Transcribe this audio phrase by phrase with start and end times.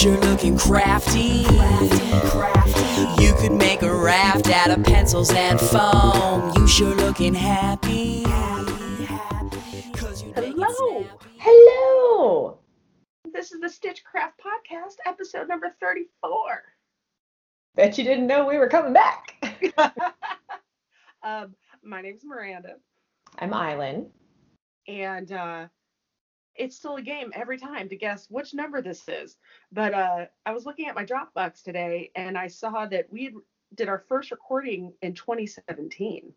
[0.00, 1.44] sure looking crafty.
[3.22, 6.52] You could make a raft out of pencils and foam.
[6.56, 8.24] You sure looking happy.
[9.92, 11.04] 'Cause you make it Hello.
[11.38, 12.58] Hello.
[13.32, 16.62] This is the Stitchcraft Podcast, episode number 34.
[17.74, 19.36] Bet you didn't know we were coming back.
[21.22, 22.76] um, my name's Miranda,
[23.38, 24.10] I'm Island.
[24.88, 25.66] and uh,
[26.54, 29.36] it's still a game every time to guess which number this is.
[29.72, 33.34] But uh, I was looking at my Dropbox today, and I saw that we
[33.74, 36.32] did our first recording in 2017.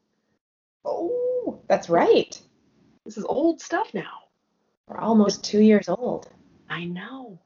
[0.86, 2.40] Oh, that's right.
[3.06, 4.24] This is old stuff now.
[4.88, 6.30] We're almost two years old.
[6.70, 7.40] I know.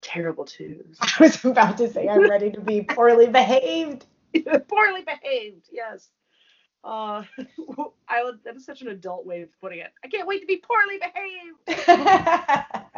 [0.00, 0.98] Terrible twos.
[1.00, 4.06] I was about to say I'm ready to be poorly behaved.
[4.68, 6.10] Poorly behaved, yes.
[6.84, 7.22] Uh,
[8.08, 9.92] I would, that is such an adult way of putting it.
[10.04, 11.58] I can't wait to be poorly behaved.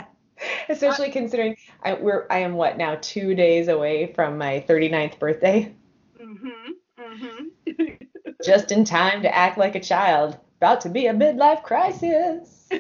[0.69, 5.75] Especially considering I we're I am what now two days away from my 39th birthday.
[6.19, 6.73] Mm-hmm.
[6.99, 7.95] Mm-hmm.
[8.43, 10.39] Just in time to act like a child.
[10.57, 12.69] About to be a midlife crisis.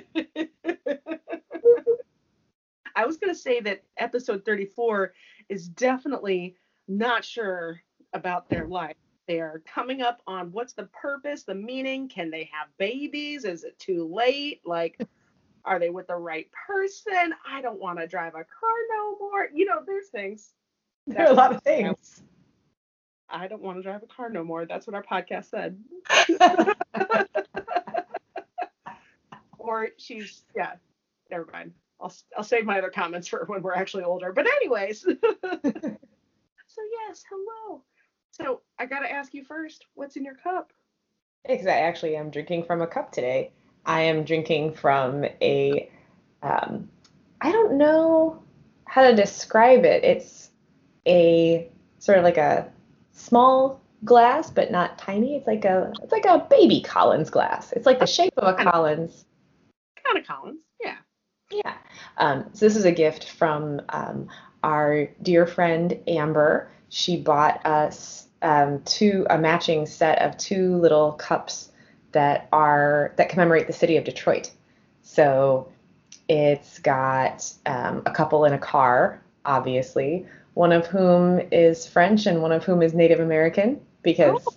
[2.96, 5.12] I was gonna say that episode 34
[5.48, 6.56] is definitely
[6.88, 7.80] not sure
[8.12, 8.96] about their life.
[9.30, 12.08] They are coming up on what's the purpose, the meaning.
[12.08, 13.44] Can they have babies?
[13.44, 14.60] Is it too late?
[14.64, 15.00] Like,
[15.64, 17.32] are they with the right person?
[17.48, 19.48] I don't want to drive a car no more.
[19.54, 20.52] You know, there's things.
[21.06, 22.24] There are a lot of things.
[23.28, 24.66] I don't want to drive a car no more.
[24.66, 25.78] That's what our podcast said.
[29.60, 30.72] Or she's yeah.
[31.30, 31.72] Never mind.
[32.00, 34.32] I'll I'll save my other comments for when we're actually older.
[34.32, 35.02] But anyways.
[35.02, 37.84] so yes, hello.
[38.32, 40.72] So I gotta ask you first, what's in your cup?
[41.46, 43.52] Because I actually am drinking from a cup today.
[43.84, 45.90] I am drinking from a,
[46.42, 46.88] um,
[47.42, 48.42] I don't know
[48.86, 50.02] how to describe it.
[50.02, 50.50] It's
[51.06, 52.70] a sort of like a
[53.12, 55.36] small glass, but not tiny.
[55.36, 57.72] It's like a, it's like a baby Collins glass.
[57.72, 59.26] It's like the shape of a Collins.
[60.02, 60.60] Kind of Collins.
[60.82, 60.96] Yeah.
[61.50, 61.74] Yeah.
[62.16, 64.28] Um, so this is a gift from um,
[64.62, 66.70] our dear friend Amber.
[66.88, 71.70] She bought us um, two a matching set of two little cups
[72.12, 74.50] that are that commemorate the city of Detroit.
[75.02, 75.68] So
[76.28, 82.42] it's got um, a couple in a car, obviously, one of whom is French and
[82.42, 84.52] one of whom is Native American, because Oh.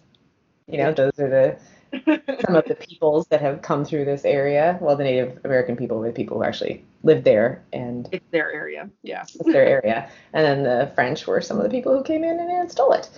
[0.68, 1.58] you know those are the
[2.06, 4.78] some of the peoples that have come through this area.
[4.82, 8.52] Well, the Native American people were the people who actually lived there, and it's their
[8.52, 8.90] area.
[9.04, 9.24] Yeah.
[9.24, 10.10] it's their area.
[10.34, 13.10] And then the French were some of the people who came in and, stole it.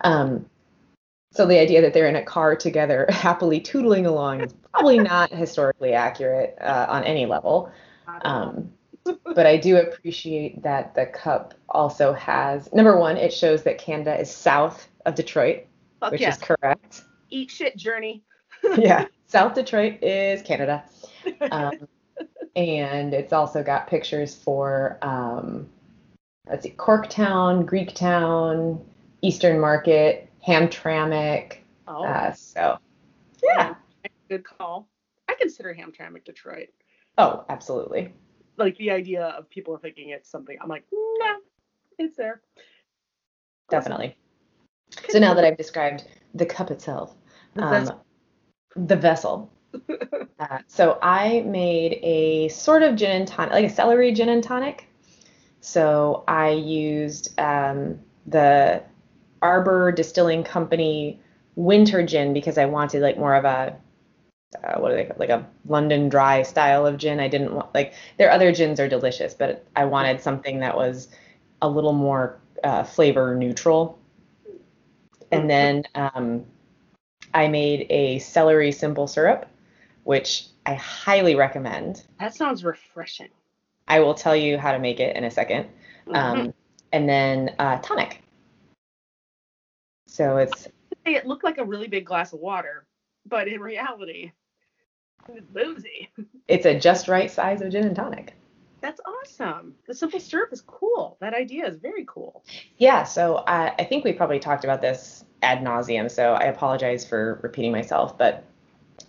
[0.00, 0.46] Um,
[1.32, 5.30] so the idea that they're in a car together, happily tootling along, is probably not
[5.32, 7.70] historically accurate uh, on any level.
[8.22, 8.70] Um,
[9.04, 14.18] but I do appreciate that the cup also has number one, it shows that Canada
[14.18, 15.66] is south of Detroit,
[16.00, 16.30] Fuck which yeah.
[16.30, 17.04] is correct.
[17.34, 18.22] Eat shit journey.
[18.78, 20.84] yeah, South Detroit is Canada.
[21.50, 21.88] Um,
[22.56, 25.68] and it's also got pictures for, um,
[26.48, 28.80] let's see, Corktown, Greektown,
[29.20, 31.56] Eastern Market, Hamtramck.
[31.88, 32.78] Oh, Uh, so,
[33.42, 33.74] yeah.
[34.28, 34.88] good call.
[35.28, 36.68] I consider Hamtramck Detroit.
[37.18, 38.12] Oh, absolutely.
[38.58, 40.56] Like the idea of people thinking it's something.
[40.62, 41.34] I'm like, no,
[41.98, 42.42] it's there.
[43.70, 44.16] Definitely.
[45.08, 47.16] So now that I've described the cup itself,
[47.54, 48.06] The um, vessel.
[48.76, 49.50] the vessel.
[50.36, 54.42] Uh, so I made a sort of gin and tonic, like a celery gin and
[54.42, 54.88] tonic.
[55.60, 58.82] So I used um, the
[59.40, 61.20] Arbor Distilling Company
[61.54, 63.76] winter gin because I wanted like more of a
[64.62, 67.20] uh, what are they like a London dry style of gin.
[67.20, 71.08] I didn't want like their other gins are delicious, but I wanted something that was
[71.62, 73.98] a little more uh, flavor neutral.
[75.30, 76.44] And then um,
[77.34, 79.46] I made a celery simple syrup,
[80.04, 82.04] which I highly recommend.
[82.20, 83.28] That sounds refreshing.
[83.88, 85.68] I will tell you how to make it in a second.
[86.06, 86.16] Mhm.
[86.16, 86.54] Um,
[86.92, 88.22] and then uh, tonic.
[90.06, 90.68] So it's
[91.04, 92.86] it looked like a really big glass of water,
[93.26, 94.32] but in reality,
[95.28, 96.10] it's boozy.
[96.48, 98.34] it's a just right size of gin and tonic.
[98.80, 99.74] That's awesome.
[99.86, 101.16] The simple syrup is cool.
[101.20, 102.44] That idea is very cool.
[102.76, 107.04] Yeah, so I, I think we probably talked about this ad nauseum, so I apologize
[107.04, 108.44] for repeating myself, but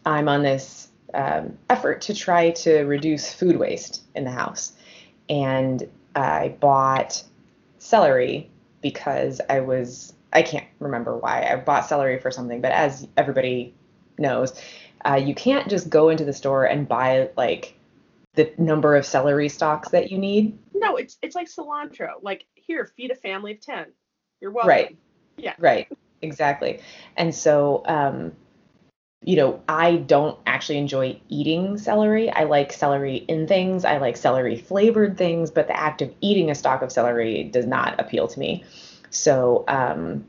[0.05, 4.73] I'm on this um, effort to try to reduce food waste in the house.
[5.29, 7.23] And I bought
[7.79, 8.49] celery
[8.81, 11.47] because I was, I can't remember why.
[11.49, 13.73] I bought celery for something, but as everybody
[14.17, 14.59] knows,
[15.05, 17.77] uh, you can't just go into the store and buy like
[18.33, 20.57] the number of celery stalks that you need.
[20.73, 22.13] No, it's it's like cilantro.
[22.21, 23.87] Like here, feed a family of ten.
[24.41, 24.69] You're welcome.
[24.69, 24.97] Right.
[25.37, 25.53] Yeah.
[25.57, 25.87] Right.
[26.25, 26.79] Exactly.
[27.17, 28.33] And so, um,
[29.23, 32.29] you know, I don't actually enjoy eating celery.
[32.31, 33.85] I like celery in things.
[33.85, 37.65] I like celery flavored things, but the act of eating a stalk of celery does
[37.65, 38.63] not appeal to me.
[39.09, 40.25] So, um,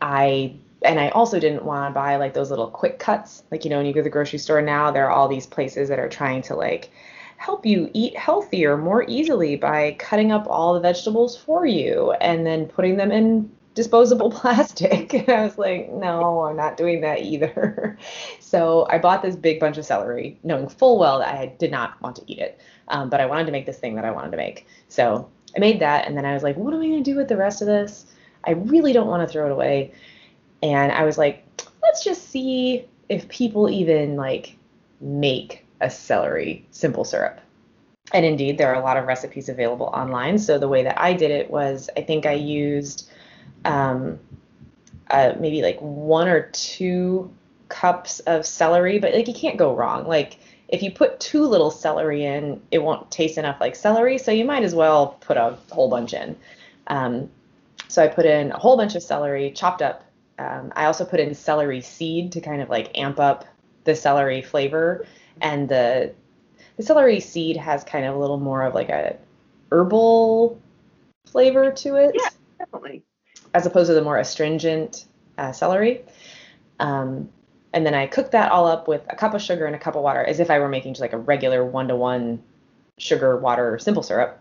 [0.00, 3.44] I and I also didn't want to buy like those little quick cuts.
[3.50, 5.46] Like, you know, when you go to the grocery store now, there are all these
[5.46, 6.90] places that are trying to like
[7.36, 12.46] help you eat healthier more easily by cutting up all the vegetables for you and
[12.46, 15.14] then putting them in disposable plastic.
[15.14, 17.98] And I was like, no, I'm not doing that either.
[18.40, 22.00] so I bought this big bunch of celery, knowing full well that I did not
[22.02, 22.60] want to eat it.
[22.88, 24.66] Um, but I wanted to make this thing that I wanted to make.
[24.88, 26.06] So I made that.
[26.06, 27.66] And then I was like, what am I going to do with the rest of
[27.66, 28.06] this?
[28.44, 29.92] I really don't want to throw it away.
[30.62, 31.44] And I was like,
[31.82, 34.56] let's just see if people even like
[35.00, 37.40] make a celery simple syrup.
[38.12, 40.38] And indeed, there are a lot of recipes available online.
[40.38, 43.10] So the way that I did it was I think I used
[43.64, 44.18] um,
[45.10, 47.32] uh, maybe like one or two
[47.68, 50.06] cups of celery, but like you can't go wrong.
[50.06, 50.38] Like
[50.68, 54.18] if you put too little celery in, it won't taste enough like celery.
[54.18, 56.36] So you might as well put a whole bunch in.
[56.86, 57.30] Um,
[57.88, 60.04] so I put in a whole bunch of celery, chopped up.
[60.38, 63.44] Um, I also put in celery seed to kind of like amp up
[63.84, 65.06] the celery flavor,
[65.40, 66.12] and the
[66.76, 69.16] the celery seed has kind of a little more of like a
[69.70, 70.58] herbal
[71.26, 72.12] flavor to it.
[72.14, 73.02] Yeah, definitely.
[73.54, 75.06] As opposed to the more astringent
[75.38, 76.02] uh, celery.
[76.80, 77.28] Um,
[77.72, 79.94] and then I cook that all up with a cup of sugar and a cup
[79.94, 82.42] of water, as if I were making just like a regular one to one
[82.98, 84.38] sugar water simple syrup.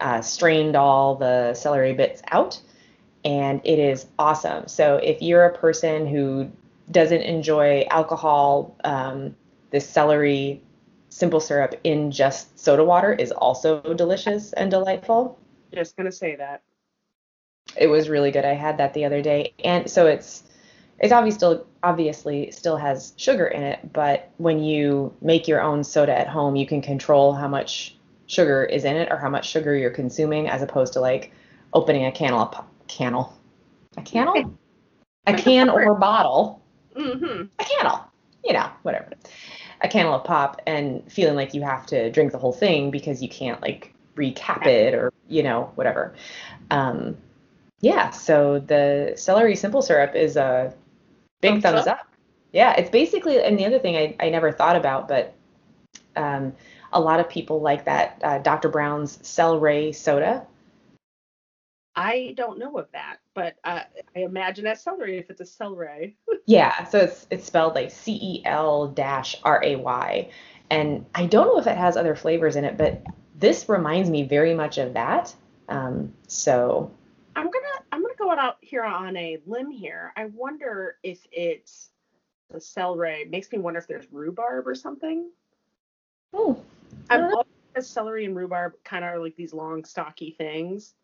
[0.00, 2.60] Uh, strained all the celery bits out,
[3.24, 4.68] and it is awesome.
[4.68, 6.50] So if you're a person who
[6.90, 9.34] doesn't enjoy alcohol, um,
[9.78, 10.62] celery
[11.10, 15.38] simple syrup in just soda water is also delicious and delightful.
[15.74, 16.62] Just gonna say that.
[17.76, 18.44] It was really good.
[18.44, 20.44] I had that the other day, and so it's
[20.98, 25.84] it's obviously still obviously still has sugar in it, but when you make your own
[25.84, 29.48] soda at home, you can control how much sugar is in it or how much
[29.48, 31.32] sugar you're consuming, as opposed to like
[31.72, 33.36] opening a can of cannel,
[33.96, 34.58] a cannel,
[35.26, 36.62] a can or bottle,
[36.96, 37.44] Mm-hmm.
[37.58, 38.00] a cannel,
[38.44, 39.12] you know, whatever,
[39.82, 43.22] a cannel of pop, and feeling like you have to drink the whole thing because
[43.22, 46.14] you can't like recap it or you know whatever.
[46.72, 47.16] Um,
[47.80, 50.74] yeah, so the celery simple syrup is a
[51.40, 52.00] big Thumbs thumbs up.
[52.00, 52.14] up.
[52.52, 55.34] Yeah, it's basically, and the other thing I, I never thought about, but
[56.16, 56.54] um,
[56.92, 58.68] a lot of people like that uh, Dr.
[58.68, 60.46] Brown's Celery soda.
[61.94, 63.82] I don't know of that, but uh,
[64.14, 66.16] I imagine that's celery if it's a celery.
[66.46, 70.30] Yeah, so it's it's spelled like C E L dash R A Y,
[70.70, 73.02] and I don't know if it has other flavors in it, but
[73.36, 75.34] this reminds me very much of that.
[75.68, 76.90] Um, so
[78.20, 80.12] I'm gonna I'm gonna go out here on a limb here.
[80.16, 81.90] I wonder if it's
[82.50, 83.24] the celery.
[83.24, 85.30] Makes me wonder if there's rhubarb or something.
[86.34, 86.62] oh,
[87.10, 90.94] I I've always celery and rhubarb kind of are like these long, stocky things,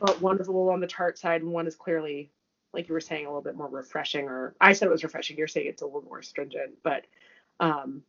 [0.00, 2.30] but one is a little on the tart side, and one is clearly,
[2.72, 4.26] like you were saying, a little bit more refreshing.
[4.26, 5.36] Or I said it was refreshing.
[5.36, 7.06] You're saying it's a little more astringent, but
[7.60, 8.02] um,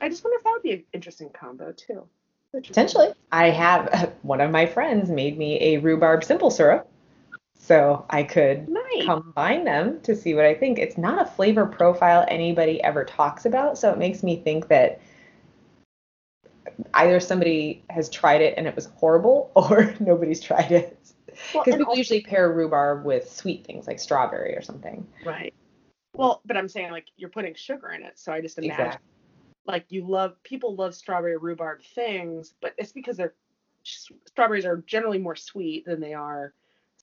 [0.00, 2.06] I just wonder if that would be an interesting combo too.
[2.52, 3.08] Potentially.
[3.30, 6.90] I have one of my friends made me a rhubarb simple syrup,
[7.68, 9.04] so I could Nice.
[9.04, 10.78] combine them to see what I think.
[10.78, 15.02] It's not a flavor profile anybody ever talks about, so it makes me think that
[16.94, 20.98] either somebody has tried it and it was horrible or nobody's tried it.
[21.52, 25.06] Because and people usually pair rhubarb with sweet things like strawberry or something.
[25.26, 25.52] Right.
[26.14, 29.08] Well, but I'm saying like you're putting sugar in it, so I just imagine Exactly.
[29.66, 33.34] like you love people love strawberry rhubarb things, but it's because they're
[33.82, 36.54] strawberries are generally more sweet than they are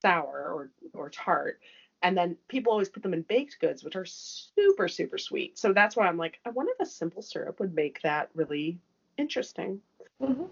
[0.06, 1.60] sour or or tart.
[2.04, 5.58] And then people always put them in baked goods, which are super super sweet.
[5.58, 8.78] So that's why I'm like, I wonder if a simple syrup would make that really
[9.18, 9.82] interesting.
[10.22, 10.50] Mhm.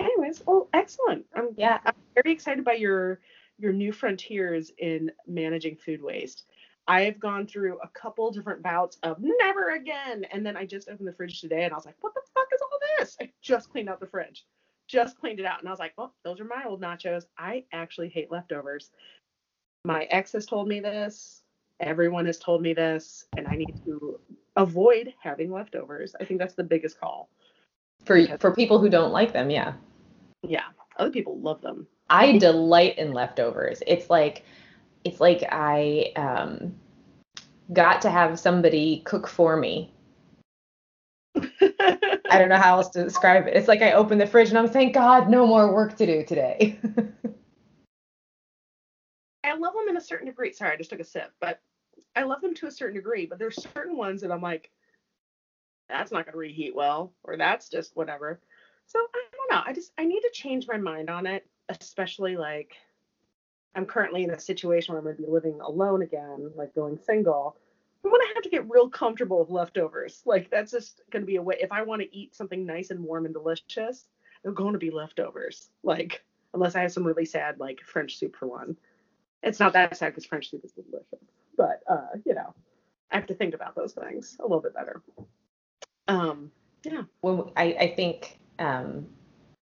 [0.00, 1.26] Anyways, well, excellent.
[1.34, 1.80] I'm Yeah.
[1.84, 3.20] I'm very excited by your
[3.58, 6.46] your new frontiers in managing food waste.
[6.86, 11.08] I've gone through a couple different bouts of never again, and then I just opened
[11.08, 13.16] the fridge today and I was like, what the fuck is all this?
[13.20, 14.44] I just cleaned out the fridge,
[14.86, 17.24] just cleaned it out, and I was like, well, those are my old nachos.
[17.38, 18.90] I actually hate leftovers.
[19.84, 21.42] My ex has told me this.
[21.80, 24.18] Everyone has told me this, and I need to
[24.56, 26.14] avoid having leftovers.
[26.20, 27.28] I think that's the biggest call.
[28.04, 29.74] For for people who don't like them, yeah.
[30.42, 30.64] Yeah,
[30.98, 31.86] other people love them.
[32.10, 33.82] I delight in leftovers.
[33.86, 34.44] It's like
[35.04, 36.74] it's like I um
[37.72, 39.93] got to have somebody cook for me
[42.30, 43.56] I don't know how else to describe it.
[43.56, 46.24] It's like I open the fridge and I'm thank God no more work to do
[46.24, 46.78] today.
[49.44, 50.52] I love them in a certain degree.
[50.52, 51.60] Sorry, I just took a sip, but
[52.16, 53.26] I love them to a certain degree.
[53.26, 54.70] But there's certain ones that I'm like,
[55.88, 58.40] that's not gonna reheat well, or that's just whatever.
[58.86, 59.62] So I don't know.
[59.66, 62.74] I just I need to change my mind on it, especially like
[63.74, 67.56] I'm currently in a situation where I'm gonna be living alone again, like going single.
[68.04, 70.22] I'm gonna have to get real comfortable with leftovers.
[70.26, 71.56] Like that's just gonna be a way.
[71.60, 74.06] If I want to eat something nice and warm and delicious,
[74.42, 75.70] they're going to be leftovers.
[75.82, 76.22] Like
[76.54, 78.76] unless I have some really sad like French soup for one.
[79.42, 82.54] It's not that sad because French soup is delicious, but uh, you know,
[83.10, 85.02] I have to think about those things a little bit better.
[86.08, 86.50] Um,
[86.84, 87.02] yeah.
[87.20, 89.06] When I, I think um,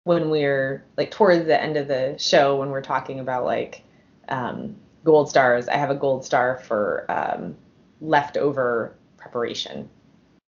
[0.04, 3.84] when we're like towards the end of the show, when we're talking about like
[4.30, 7.58] um, gold stars, I have a gold star for um,
[8.02, 9.90] leftover preparation.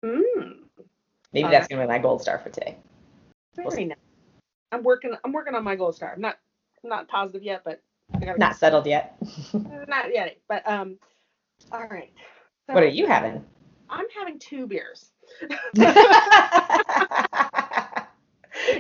[0.05, 0.55] Mm,
[1.33, 2.77] Maybe that's gonna be my gold star for today.
[3.57, 3.99] We'll very nice.
[4.71, 5.15] I'm working.
[5.25, 6.13] I'm working on my gold star.
[6.15, 6.39] I'm not.
[6.83, 7.81] I'm not positive yet, but
[8.39, 9.17] Not settled yet.
[9.53, 10.39] not yet.
[10.49, 10.99] But um,
[11.71, 12.13] all right.
[12.67, 13.45] So what are you having?
[13.89, 15.13] I'm having two beers.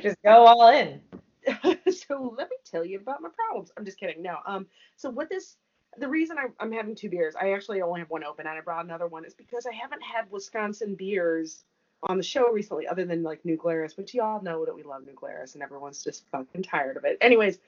[0.02, 1.00] Just go all in.
[1.92, 3.72] so let me tell you about my problems.
[3.76, 4.22] I'm just kidding.
[4.22, 4.36] No.
[4.46, 4.66] Um.
[4.96, 5.56] So what this
[5.98, 8.60] the reason I, I'm having two beers, I actually only have one open and I
[8.60, 11.64] brought another one, is because I haven't had Wisconsin beers
[12.04, 15.04] on the show recently, other than like New Glarus, which y'all know that we love
[15.04, 17.18] New Glarus and everyone's just fucking tired of it.
[17.20, 17.58] Anyways,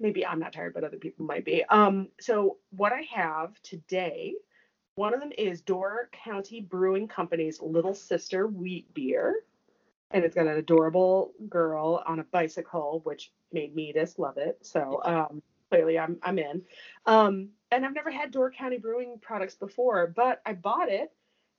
[0.00, 1.64] maybe I'm not tired, but other people might be.
[1.64, 2.08] Um.
[2.20, 4.34] So what I have today,
[4.96, 9.44] one of them is Door County Brewing Company's Little Sister Wheat Beer
[10.10, 14.58] and it's got an adorable girl on a bicycle, which made me just love it.
[14.62, 16.62] So um, clearly I'm I'm in.
[17.06, 21.12] Um, and I've never had Door County Brewing products before, but I bought it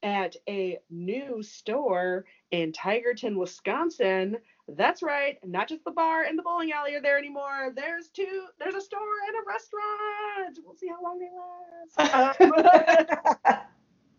[0.03, 4.37] at a new store in Tigerton, Wisconsin.
[4.67, 7.71] That's right, not just the bar and the bowling alley are there anymore.
[7.75, 8.45] There's two.
[8.59, 10.59] There's a store and a restaurant.
[10.65, 11.29] We'll see how long they
[11.97, 12.37] last.
[12.41, 13.57] Um,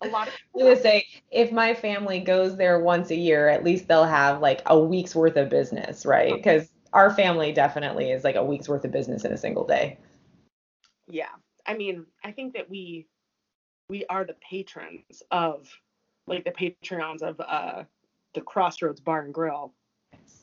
[0.03, 3.49] a lot of I was gonna say, if my family goes there once a year,
[3.49, 6.35] at least they'll have like a week's worth of business, right?
[6.35, 9.99] Because our family definitely is like a week's worth of business in a single day.
[11.09, 11.29] yeah.
[11.65, 13.07] I mean i think that we
[13.89, 15.69] we are the patrons of
[16.27, 17.85] like the patrons of uh
[18.35, 19.75] the crossroads bar and grill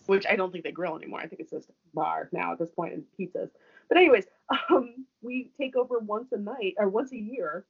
[0.05, 1.19] which i don't think they grill anymore.
[1.19, 3.49] I think it's just bar now at this point and pizzas.
[3.89, 4.25] But anyways
[4.69, 7.65] um we take over once a night or once a year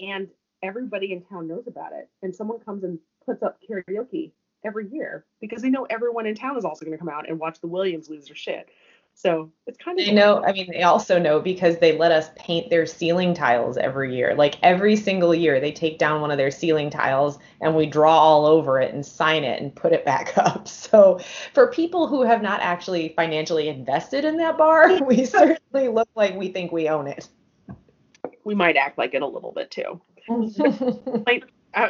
[0.00, 0.28] and
[0.62, 2.08] everybody in town knows about it.
[2.22, 4.32] And someone comes and puts up karaoke
[4.64, 7.38] every year because they know everyone in town is also going to come out and
[7.38, 8.68] watch the williams lose their shit
[9.14, 12.30] so it's kind of They know, I mean, they also know because they let us
[12.36, 14.36] paint their ceiling tiles every year.
[14.36, 18.16] Like every single year, they take down one of their ceiling tiles and we draw
[18.16, 20.68] all over it and sign it and put it back up.
[20.68, 21.18] So
[21.52, 26.36] for people who have not actually financially invested in that bar, we certainly look like
[26.36, 27.28] we think we own it.
[28.44, 30.00] we might act like it a little bit too
[31.26, 31.88] like uh,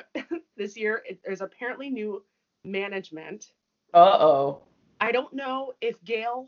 [0.57, 2.23] this year it, there's apparently new
[2.71, 3.53] management.
[3.95, 4.63] Uh oh.
[5.01, 6.47] i don't know if gail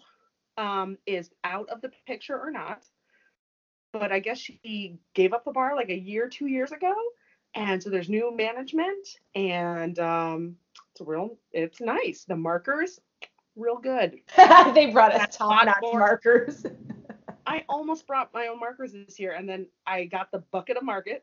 [0.59, 2.85] um, is out of the picture or not
[3.93, 6.95] but i guess she gave up the bar like a year two years ago.
[7.55, 10.57] And so there's new management and um,
[10.93, 12.25] it's real it's nice.
[12.25, 13.01] The markers
[13.57, 14.21] real good.
[14.75, 16.65] They brought us top notch markers.
[17.47, 20.85] I almost brought my own markers this year, and then I got the bucket of
[20.85, 21.23] market,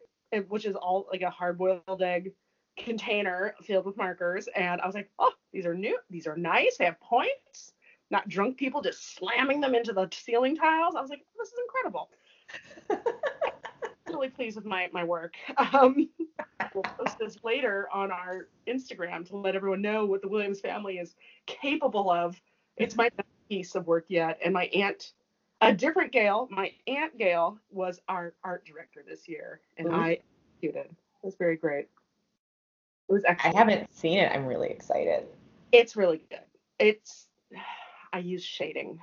[0.50, 2.34] which is all like a hard-boiled egg
[2.78, 6.78] container filled with markers, and I was like, oh, these are new, these are nice,
[6.78, 7.74] they have points.
[8.10, 10.96] Not drunk people just slamming them into the ceiling tiles.
[10.96, 12.10] I was like, this is incredible.
[14.08, 15.36] really pleased with my my work.
[15.74, 16.10] Um,
[16.74, 20.98] we'll post this later on our Instagram to let everyone know what the Williams family
[20.98, 21.16] is
[21.46, 22.40] capable of.
[22.78, 25.14] It's my best piece of work yet, and my aunt,
[25.62, 29.94] a different Gail, my aunt Gail was our art director this year, and Ooh.
[29.94, 30.20] I
[30.62, 30.92] executed.
[30.92, 31.90] It was very great.
[33.10, 34.32] It was I haven't seen it.
[34.34, 35.26] I'm really excited.
[35.72, 36.40] It's really good.
[36.80, 37.28] It's
[38.14, 39.00] I use shading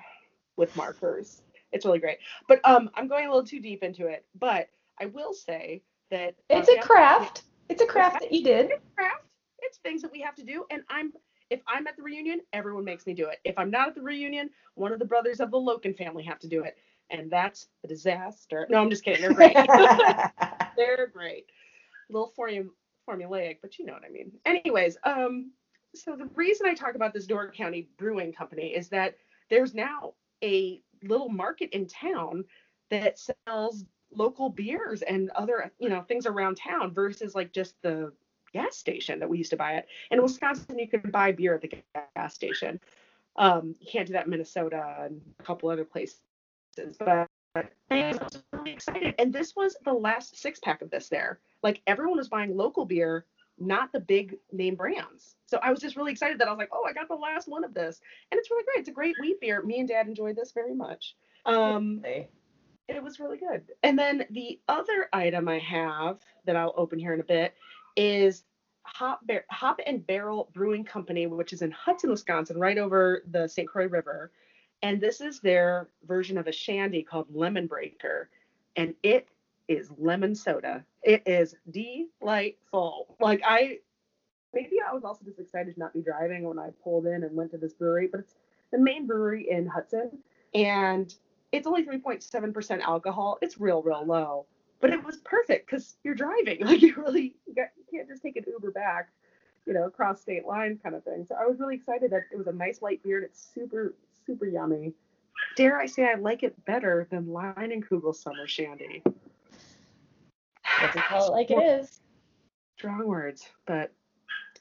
[0.57, 1.43] with markers.
[1.73, 2.19] It's really great.
[2.49, 4.25] But um I'm going a little too deep into it.
[4.39, 4.69] But
[5.01, 7.43] I will say that It's our a craft.
[7.69, 8.71] It's a craft that you did.
[8.71, 9.25] It's craft.
[9.63, 10.65] It's things that we have to do.
[10.71, 11.13] And I'm
[11.51, 13.39] if I'm at the reunion, everyone makes me do it.
[13.45, 16.39] If I'm not at the reunion, one of the brothers of the Loken family have
[16.41, 16.77] to do it.
[17.11, 18.67] And that's a disaster.
[18.71, 19.21] No, I'm just kidding.
[19.21, 19.55] They're great.
[20.77, 21.47] They're great.
[22.09, 22.71] Little formu-
[23.09, 24.33] formulaic, but you know what I mean.
[24.45, 25.51] Anyways, um,
[25.95, 29.17] so the reason I talk about this Door County Brewing Company is that
[29.51, 32.45] there's now a little market in town
[32.91, 38.13] that sells local beers and other, you know, things around town versus like just the
[38.53, 39.87] gas station that we used to buy it.
[40.11, 41.83] In Wisconsin, you can buy beer at the
[42.15, 42.81] gas station.
[43.37, 46.21] Um, you can't do that in Minnesota and a couple other places.
[46.99, 47.29] But
[47.91, 49.15] I was really excited.
[49.19, 51.41] And this was the last six pack of this there.
[51.65, 53.25] Like everyone was buying local beer,
[53.59, 55.37] not the big name brands.
[55.47, 57.49] So I was just really excited that I was like, oh, I got the last
[57.49, 58.01] one of this.
[58.31, 58.81] And it's really great.
[58.81, 59.63] It's a great wheat beer.
[59.63, 61.17] Me and dad enjoyed this very much.
[61.47, 62.03] Um,
[62.87, 63.63] it was really good.
[63.83, 67.55] And then the other item I have that I'll open here in a bit
[67.97, 68.45] is
[68.83, 73.49] Hop, Bar- Hop and Barrel Brewing Company, which is in Hudson, Wisconsin, right over the
[73.49, 73.67] St.
[73.67, 74.33] Croix River.
[74.83, 78.29] And this is their version of a shandy called Lemon Breaker.
[78.77, 79.29] And it
[79.69, 80.85] is lemon soda.
[81.03, 83.17] It is delightful.
[83.21, 83.79] Like I
[84.55, 87.37] maybe I was also just excited to not be driving when I pulled in and
[87.37, 88.35] went to this brewery, but it's
[88.73, 90.11] the main brewery in Hudson.
[90.55, 91.13] And
[91.53, 93.39] it's only 3.7% alcohol.
[93.43, 94.47] It's real, real low.
[94.81, 96.59] But it was perfect because you're driving.
[96.67, 99.09] Like you really you, you can't just take an Uber back,
[99.67, 101.25] you know, across state lines kind of thing.
[101.29, 103.95] So I was really excited that it was a nice light beer and it's super,
[104.27, 104.93] super yummy.
[105.57, 109.03] Dare I say I like it better than Leinenkugel Summer Shandy.
[110.83, 112.01] Let's call it like it is.
[112.79, 113.93] Strong words, but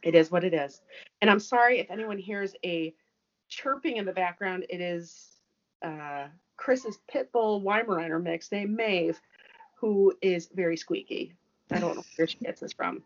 [0.04, 0.82] it is what it is.
[1.22, 2.94] And I'm sorry if anyone hears a
[3.50, 4.66] chirping in the background.
[4.70, 5.38] It is
[5.84, 6.28] uh,
[6.58, 9.20] Chris's Pitbull Weimaraner mix named Maeve,
[9.76, 11.34] who is very squeaky.
[11.72, 13.04] I don't know where she gets this from,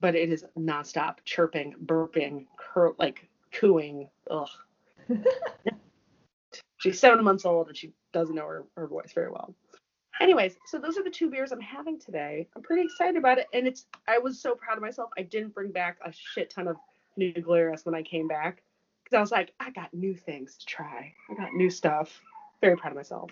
[0.00, 4.08] but it is nonstop chirping, burping, cur- like cooing.
[4.30, 4.48] Ugh.
[6.78, 9.54] She's seven months old and she doesn't know her, her voice very well.
[10.20, 12.48] Anyways, so those are the two beers I'm having today.
[12.56, 13.86] I'm pretty excited about it, and it's.
[14.08, 15.10] I was so proud of myself.
[15.16, 16.76] I didn't bring back a shit ton of
[17.16, 18.62] New Glarus when I came back
[19.04, 21.12] because I was like, I got new things to try.
[21.30, 22.20] I got new stuff.
[22.60, 23.30] Very proud of myself.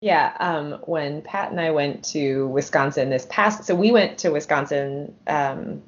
[0.00, 4.30] Yeah, um, when Pat and I went to Wisconsin this past, so we went to
[4.30, 5.82] Wisconsin, um,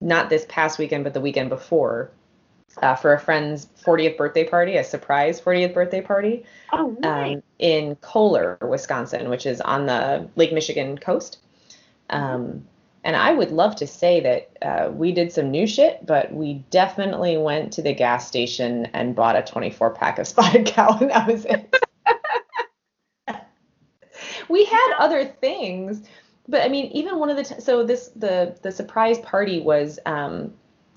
[0.00, 2.10] not this past weekend, but the weekend before,
[2.82, 7.36] uh, for a friend's 40th birthday party, a surprise 40th birthday party, Oh, nice.
[7.36, 11.38] um, in Kohler, Wisconsin, which is on the Lake Michigan coast.
[12.10, 12.66] Um,
[13.04, 16.54] and I would love to say that uh, we did some new shit, but we
[16.70, 21.10] definitely went to the gas station and bought a 24 pack of Spotted Cow, and
[21.10, 21.74] that was it.
[24.48, 26.02] we had other things,
[26.48, 29.98] but I mean, even one of the t- so this the the surprise party was
[30.06, 30.52] um,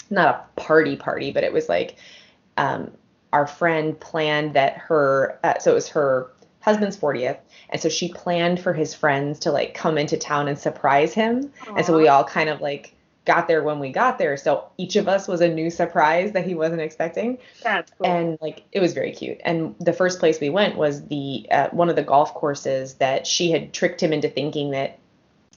[0.10, 1.96] not a party party, but it was like
[2.58, 2.92] um,
[3.34, 7.38] our friend planned that her uh, so it was her husband's 40th
[7.70, 11.52] and so she planned for his friends to like come into town and surprise him.
[11.76, 12.96] And so we all kind of like
[13.26, 14.36] got there when we got there.
[14.38, 17.38] So each of us was a new surprise that he wasn't expecting.
[17.64, 18.08] That's cool.
[18.08, 19.40] and like it was very cute.
[19.46, 23.28] And the first place we went was the uh, one of the golf courses that
[23.28, 24.99] she had tricked him into thinking that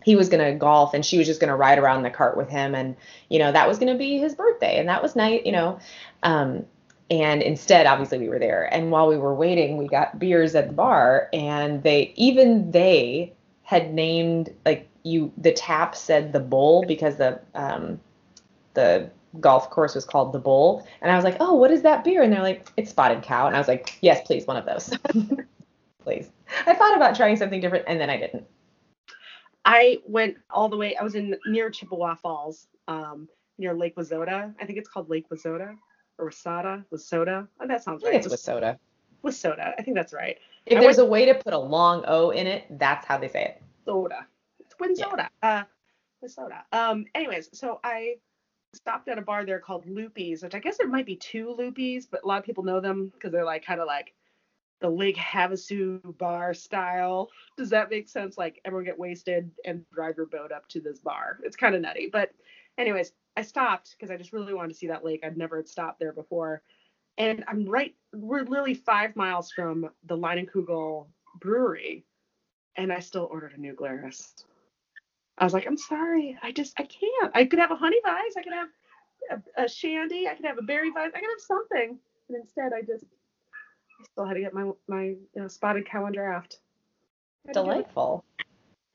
[0.04, 2.10] he was going to golf and she was just going to ride around in the
[2.10, 2.96] cart with him and
[3.28, 5.78] you know that was going to be his birthday and that was nice you know.
[6.22, 6.64] Um
[7.10, 8.72] and instead obviously we were there.
[8.72, 13.32] And while we were waiting we got beers at the bar and they even they
[13.62, 18.00] had named like you the tap said the bull because the um
[18.74, 19.10] the
[19.40, 22.22] golf course was called the bull and i was like oh what is that beer?
[22.22, 23.46] And they're like it's spotted cow.
[23.46, 24.96] And i was like yes please one of those.
[26.02, 26.30] Please.
[26.66, 28.44] I thought about trying something different and then i didn't
[29.64, 30.96] I went all the way.
[30.96, 34.54] I was in near Chippewa Falls, um, near Lake Wazota.
[34.60, 35.76] I think it's called Lake Wazota
[36.18, 37.46] or Wasada, Wasota.
[37.60, 38.14] Oh, that sounds right.
[38.14, 38.78] it's with soda
[39.24, 39.72] Wasota.
[39.78, 40.36] I think that's right.
[40.66, 43.18] if I there's went- a way to put a long o in it that's how
[43.18, 44.26] they say it soda.
[44.60, 45.28] It's Winsoda.
[45.42, 45.62] Uh,
[46.24, 46.62] Winsoda.
[46.72, 47.04] Um.
[47.14, 48.16] Anyways, so I
[48.74, 52.06] stopped at a bar there called Loopies, which I guess there might be two Loopies,
[52.10, 54.14] but a lot of people know them because they're like kind of like
[54.82, 57.30] the Lake Havasu bar style.
[57.56, 58.36] Does that make sense?
[58.36, 61.38] Like everyone get wasted and drive your boat up to this bar.
[61.44, 62.10] It's kind of nutty.
[62.12, 62.32] But
[62.76, 65.22] anyways, I stopped because I just really wanted to see that lake.
[65.24, 66.62] I'd never stopped there before.
[67.16, 71.06] And I'm right, we're literally five miles from the Leinenkugel
[71.40, 72.04] brewery.
[72.76, 74.34] And I still ordered a new Glarus.
[75.38, 76.36] I was like, I'm sorry.
[76.42, 77.30] I just, I can't.
[77.34, 78.34] I could have a Honey Weiss.
[78.36, 78.68] I could have
[79.56, 80.26] a, a shandy.
[80.28, 81.12] I could have a Berry Weiss.
[81.14, 81.98] I could have something.
[82.28, 83.04] And instead, I just,
[84.02, 86.58] I still had to get my, my you know, spotted cow on draft.
[87.52, 88.24] Delightful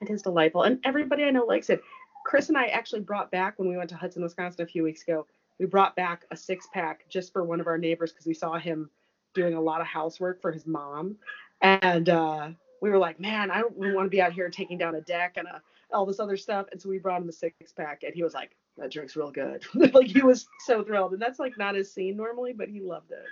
[0.02, 1.82] It is delightful, and everybody I know likes it.
[2.26, 5.04] Chris and I actually brought back when we went to Hudson, Wisconsin a few weeks
[5.04, 5.26] ago.
[5.60, 8.58] We brought back a six pack just for one of our neighbors because we saw
[8.58, 8.90] him
[9.34, 11.16] doing a lot of housework for his mom,
[11.62, 12.50] and uh,
[12.82, 15.38] we were like, man, I don't want to be out here taking down a deck
[15.38, 15.60] and uh
[15.94, 16.68] all this other stuff.
[16.72, 19.32] And so we brought him a six pack, and he was like, that drink's real
[19.32, 19.66] good.
[19.94, 23.12] like he was so thrilled, and that's like not his scene normally, but he loved
[23.12, 23.26] it.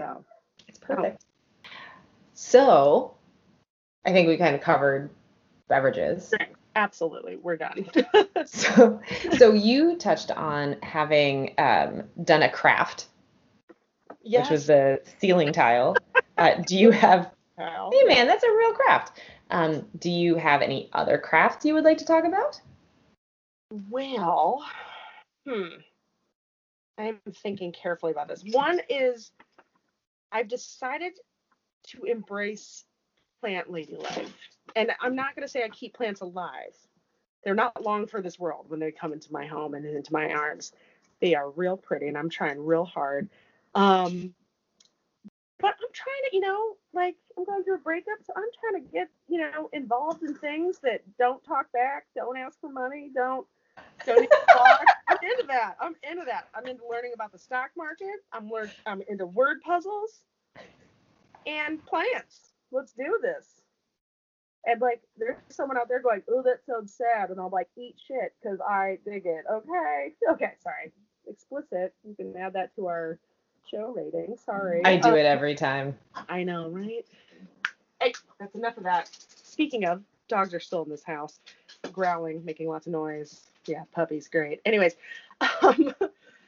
[0.00, 0.24] So
[0.68, 1.24] It's perfect.
[2.34, 3.14] So,
[4.04, 5.10] I think we kind of covered
[5.68, 6.32] beverages.
[6.76, 7.86] Absolutely, we're done.
[8.46, 9.00] So,
[9.36, 13.08] so you touched on having um, done a craft,
[14.22, 14.44] yes.
[14.44, 15.96] which was the ceiling tile.
[16.36, 17.30] Uh, do you have?
[17.56, 17.90] Kyle.
[17.92, 19.20] Hey, man, that's a real craft.
[19.50, 22.60] Um, do you have any other crafts you would like to talk about?
[23.90, 24.64] Well,
[25.46, 25.80] hmm.
[26.96, 28.44] I'm thinking carefully about this.
[28.52, 29.30] One is
[30.32, 31.12] I've decided
[31.88, 32.84] to embrace
[33.40, 34.32] plant lady life.
[34.76, 36.76] And I'm not going to say I keep plants alive.
[37.44, 40.30] They're not long for this world when they come into my home and into my
[40.32, 40.72] arms.
[41.20, 43.28] They are real pretty and I'm trying real hard.
[43.74, 44.34] Um,
[45.60, 48.84] but I'm trying to, you know, like I'm going through a breakup, so I'm trying
[48.84, 53.10] to get, you know, involved in things that don't talk back, don't ask for money,
[53.14, 53.46] don't
[54.06, 54.84] don't even talk.
[55.08, 55.76] I'm into that.
[55.80, 56.48] I'm into that.
[56.54, 58.16] I'm into learning about the stock market.
[58.32, 60.20] I'm learn I'm into word puzzles
[61.46, 62.52] and plants.
[62.70, 63.62] Let's do this.
[64.66, 67.96] And like, there's someone out there going, "Oh, that sounds sad," and I'm like, "Eat
[68.06, 69.44] shit," because I dig it.
[69.50, 70.92] Okay, okay, sorry,
[71.26, 71.94] explicit.
[72.04, 73.18] You can add that to our
[73.70, 74.36] show rating.
[74.44, 74.82] Sorry.
[74.84, 75.96] I do it every time.
[76.28, 77.06] I know, right?
[78.00, 79.08] Hey, that's enough of that.
[79.08, 81.40] Speaking of, dogs are still in this house,
[81.92, 83.48] growling, making lots of noise.
[83.68, 84.60] Yeah, puppies, great.
[84.64, 84.96] Anyways,
[85.62, 85.94] um,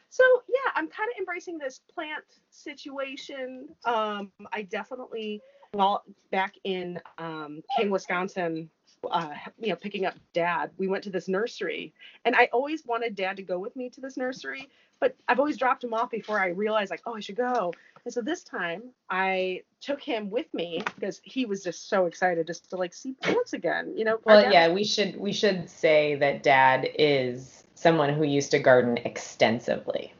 [0.08, 3.68] so yeah, I'm kind of embracing this plant situation.
[3.84, 5.40] Um, I definitely,
[5.72, 6.02] well,
[6.32, 8.70] back in um, King, Wisconsin,
[9.08, 13.14] uh, you know, picking up dad, we went to this nursery, and I always wanted
[13.14, 16.40] dad to go with me to this nursery, but I've always dropped him off before
[16.40, 17.72] I realized like, oh, I should go.
[18.04, 22.46] And so this time I took him with me because he was just so excited
[22.46, 23.92] just to like see plants again.
[23.96, 28.50] You know, Well, yeah, we should we should say that Dad is someone who used
[28.52, 30.12] to garden extensively.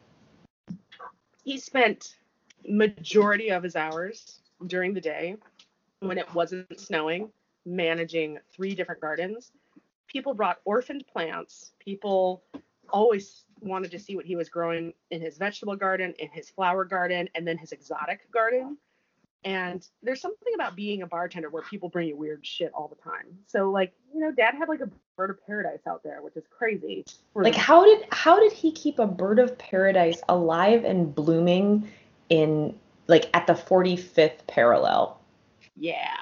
[1.45, 2.17] he spent
[2.69, 5.37] majority of his hours during the day
[6.01, 7.31] when it wasn't snowing
[7.67, 9.53] managing three different gardens
[10.07, 12.43] people brought orphaned plants people
[12.91, 16.85] always wanted to see what he was growing in his vegetable garden in his flower
[16.85, 18.77] garden and then his exotic garden
[19.43, 23.11] and there's something about being a bartender where people bring you weird shit all the
[23.11, 26.37] time so like you know dad had like a bird of paradise out there which
[26.37, 31.15] is crazy Like how did how did he keep a bird of paradise alive and
[31.15, 31.89] blooming
[32.29, 32.75] in
[33.11, 35.21] like at the 45th parallel?
[35.77, 36.17] Yeah.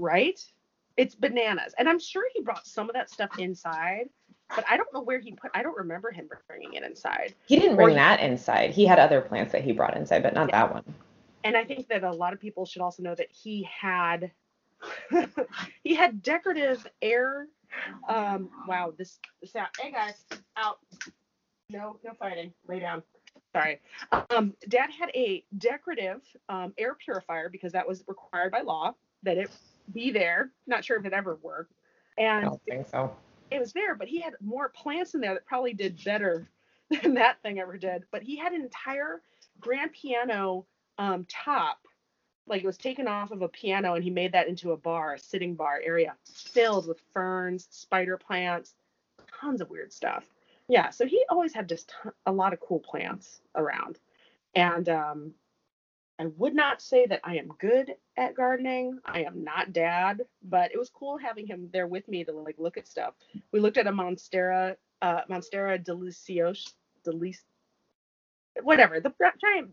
[0.00, 0.38] Right?
[0.96, 1.74] It's bananas.
[1.78, 4.08] And I'm sure he brought some of that stuff inside,
[4.54, 7.34] but I don't know where he put I don't remember him bringing it inside.
[7.46, 8.70] He didn't bring he- that inside.
[8.70, 10.84] He had other plants that he brought inside, but not that one.
[11.44, 14.30] And I think that a lot of people should also know that he had
[15.82, 17.46] he had decorative air
[18.08, 19.18] um wow, this
[19.56, 19.68] out.
[19.78, 20.24] Hey guys,
[20.56, 20.78] out.
[21.68, 22.52] No, no fighting.
[22.68, 23.02] Lay down.
[23.52, 23.80] Sorry.
[24.30, 29.38] Um, Dad had a decorative um, air purifier because that was required by law that
[29.38, 29.50] it
[29.92, 30.50] be there.
[30.66, 31.72] Not sure if it ever worked.
[32.18, 33.16] And I don't think so.
[33.50, 36.48] It was there, but he had more plants in there that probably did better
[37.02, 38.04] than that thing ever did.
[38.10, 39.22] But he had an entire
[39.60, 40.66] grand piano
[40.98, 41.78] um, top,
[42.46, 45.14] like it was taken off of a piano, and he made that into a bar,
[45.14, 48.74] a sitting bar area filled with ferns, spider plants,
[49.40, 50.24] tons of weird stuff.
[50.68, 51.92] Yeah, so he always had just
[52.26, 53.98] a lot of cool plants around.
[54.54, 55.34] And um,
[56.18, 58.98] I would not say that I am good at gardening.
[59.04, 62.56] I am not dad, but it was cool having him there with me to like
[62.58, 63.14] look at stuff.
[63.52, 66.72] We looked at a Monstera, uh, Monstera delicios,
[67.06, 67.36] delic,
[68.62, 69.70] whatever the giant,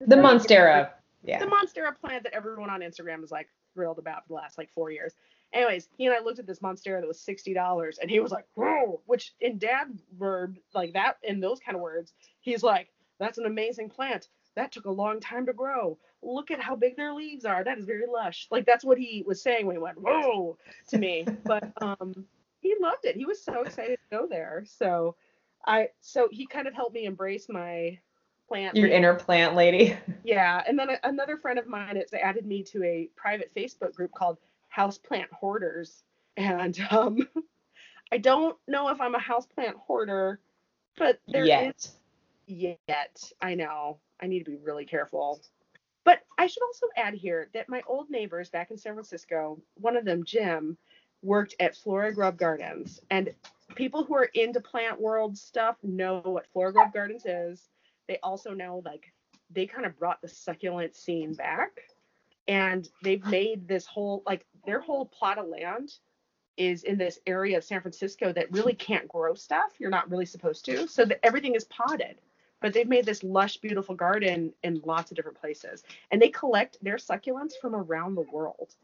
[0.00, 0.90] The giant- Monstera.
[1.22, 1.38] Yeah.
[1.40, 4.70] the Monstera plant that everyone on Instagram is like thrilled about for the last like
[4.74, 5.14] four years.
[5.52, 8.30] Anyways, he and I looked at this Monstera that was sixty dollars, and he was
[8.30, 12.92] like, "Whoa!" Which in dad verb like that in those kind of words, he's like,
[13.18, 14.28] "That's an amazing plant.
[14.56, 15.98] That took a long time to grow.
[16.22, 17.62] Look at how big their leaves are.
[17.62, 20.98] That is very lush." Like that's what he was saying when he went "Whoa" to
[20.98, 21.26] me.
[21.44, 22.26] but um,
[22.60, 23.16] he loved it.
[23.16, 24.64] He was so excited to go there.
[24.66, 25.14] So
[25.66, 27.98] I so he kind of helped me embrace my
[28.48, 28.76] plant.
[28.76, 29.96] Your inner plant lady.
[30.24, 33.94] Yeah, and then a- another friend of mine has added me to a private Facebook
[33.94, 34.38] group called
[34.76, 36.02] Houseplant Hoarders,
[36.36, 37.28] and um,
[38.12, 40.40] I don't know if I'm a houseplant hoarder,
[40.98, 41.92] but there is
[42.46, 43.32] Yet.
[43.40, 45.40] I know I need to be really careful.
[46.04, 49.96] But I should also add here that my old neighbors back in San Francisco, one
[49.96, 50.78] of them, Jim,
[51.22, 53.00] worked at Flora Grubb Gardens.
[53.10, 53.34] And
[53.74, 57.68] people who are into plant world stuff know what Flora Grubb Gardens is.
[58.06, 59.12] They also know like
[59.50, 61.72] they kind of brought the succulent scene back.
[62.46, 65.94] And they've made this whole like their whole plot of land
[66.56, 69.72] is in this area of San Francisco that really can't grow stuff.
[69.78, 70.86] You're not really supposed to.
[70.86, 72.20] So that everything is potted
[72.60, 75.84] but they've made this lush, beautiful garden in lots of different places.
[76.10, 78.74] And they collect their succulents from around the world.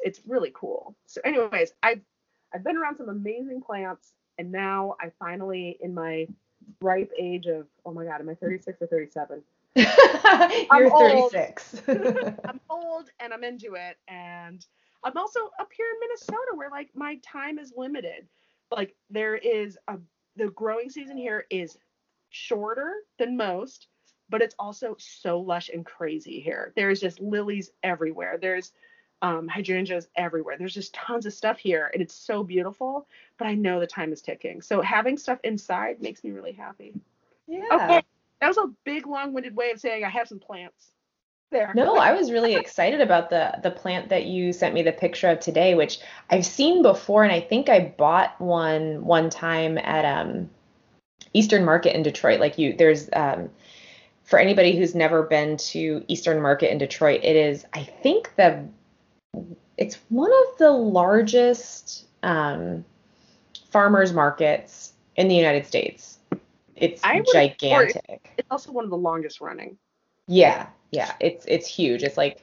[0.00, 0.94] It's really cool.
[1.06, 2.00] So, anyways, I
[2.54, 6.26] I've been around some amazing plants, and now I finally, in my
[6.80, 9.42] ripe age of, oh my God, am I 36 or 37?
[9.74, 11.32] You're old.
[11.32, 11.82] 36.
[12.44, 13.96] I'm old and I'm into it.
[14.08, 14.64] And
[15.04, 18.26] I'm also up here in Minnesota where like my time is limited.
[18.70, 19.98] Like there is a
[20.36, 21.76] the growing season here is
[22.32, 23.86] shorter than most,
[24.28, 26.72] but it's also so lush and crazy here.
[26.74, 28.38] There's just lilies everywhere.
[28.40, 28.72] There's
[29.20, 30.56] um, hydrangeas everywhere.
[30.58, 33.06] There's just tons of stuff here, and it's so beautiful.
[33.38, 36.94] But I know the time is ticking, so having stuff inside makes me really happy.
[37.46, 37.66] yeah.
[37.72, 38.02] Okay,
[38.40, 40.90] that was a big, long-winded way of saying I have some plants.
[41.50, 41.70] There.
[41.74, 45.28] No, I was really excited about the the plant that you sent me the picture
[45.28, 45.98] of today, which
[46.30, 50.48] I've seen before, and I think I bought one one time at um
[51.32, 52.40] Eastern Market in Detroit.
[52.40, 53.50] Like you, there's um
[54.24, 58.66] for anybody who's never been to Eastern Market in Detroit, it is I think the
[59.76, 62.84] it's one of the largest um,
[63.70, 66.18] farmers markets in the United States.
[66.76, 68.32] It's I would- gigantic.
[68.38, 69.76] It's also one of the longest running.
[70.28, 72.02] Yeah, yeah, it's it's huge.
[72.02, 72.42] It's like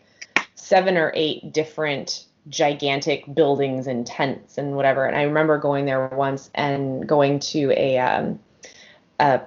[0.56, 5.06] seven or eight different gigantic buildings and tents and whatever.
[5.06, 8.40] And I remember going there once and going to a um,
[9.20, 9.42] a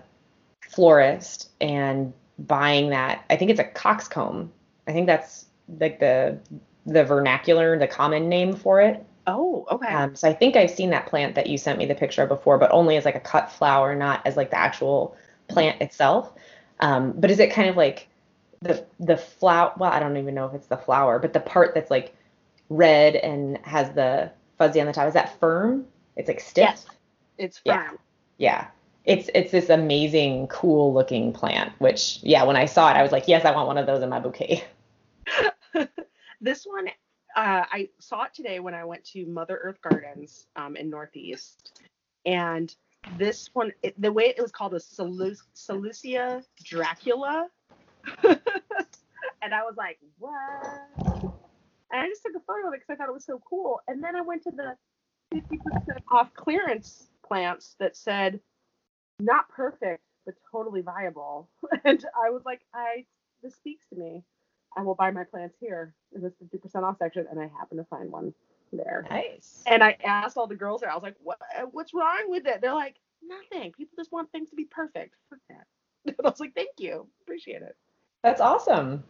[0.70, 3.24] florist and buying that.
[3.30, 4.52] I think it's a coxcomb.
[4.86, 5.46] I think that's
[5.78, 6.38] like the
[6.86, 9.04] the vernacular, the common name for it.
[9.26, 9.86] Oh, okay.
[9.86, 12.28] Um, so I think I've seen that plant that you sent me the picture of
[12.28, 15.16] before, but only as like a cut flower, not as like the actual
[15.48, 16.32] plant itself.
[16.80, 18.08] Um, but is it kind of like
[18.60, 19.72] the the flower?
[19.76, 22.14] Well, I don't even know if it's the flower, but the part that's like
[22.68, 25.86] red and has the fuzzy on the top is that firm?
[26.16, 26.64] It's like stiff.
[26.64, 26.86] Yes.
[27.38, 27.88] it's yeah.
[27.88, 27.98] firm.
[28.38, 28.66] Yeah.
[29.04, 31.72] It's it's this amazing, cool looking plant.
[31.78, 34.02] Which yeah, when I saw it, I was like, yes, I want one of those
[34.02, 34.64] in my bouquet.
[36.42, 36.88] This one,
[37.36, 41.80] uh, I saw it today when I went to Mother Earth Gardens um, in Northeast,
[42.26, 42.74] and
[43.16, 47.46] this one, it, the way it was called Salus- Celosia Dracula,
[48.24, 51.32] and I was like, what?
[51.92, 53.80] And I just took a photo of it because I thought it was so cool.
[53.86, 54.76] And then I went to the
[55.32, 55.60] 50%
[56.10, 58.40] off clearance plants that said,
[59.20, 61.48] not perfect, but totally viable.
[61.84, 63.06] And I was like, I
[63.42, 64.22] this speaks to me.
[64.76, 67.84] I will buy my plants here in this 50% off section, and I happen to
[67.84, 68.32] find one
[68.72, 69.06] there.
[69.10, 69.62] Nice.
[69.66, 71.38] And I asked all the girls there, I was like, what,
[71.72, 72.60] what's wrong with it?
[72.60, 73.72] They're like, nothing.
[73.72, 75.14] People just want things to be perfect.
[75.30, 75.66] Fuck that.
[76.04, 77.06] And I was like, thank you.
[77.22, 77.76] Appreciate it.
[78.24, 79.04] That's awesome.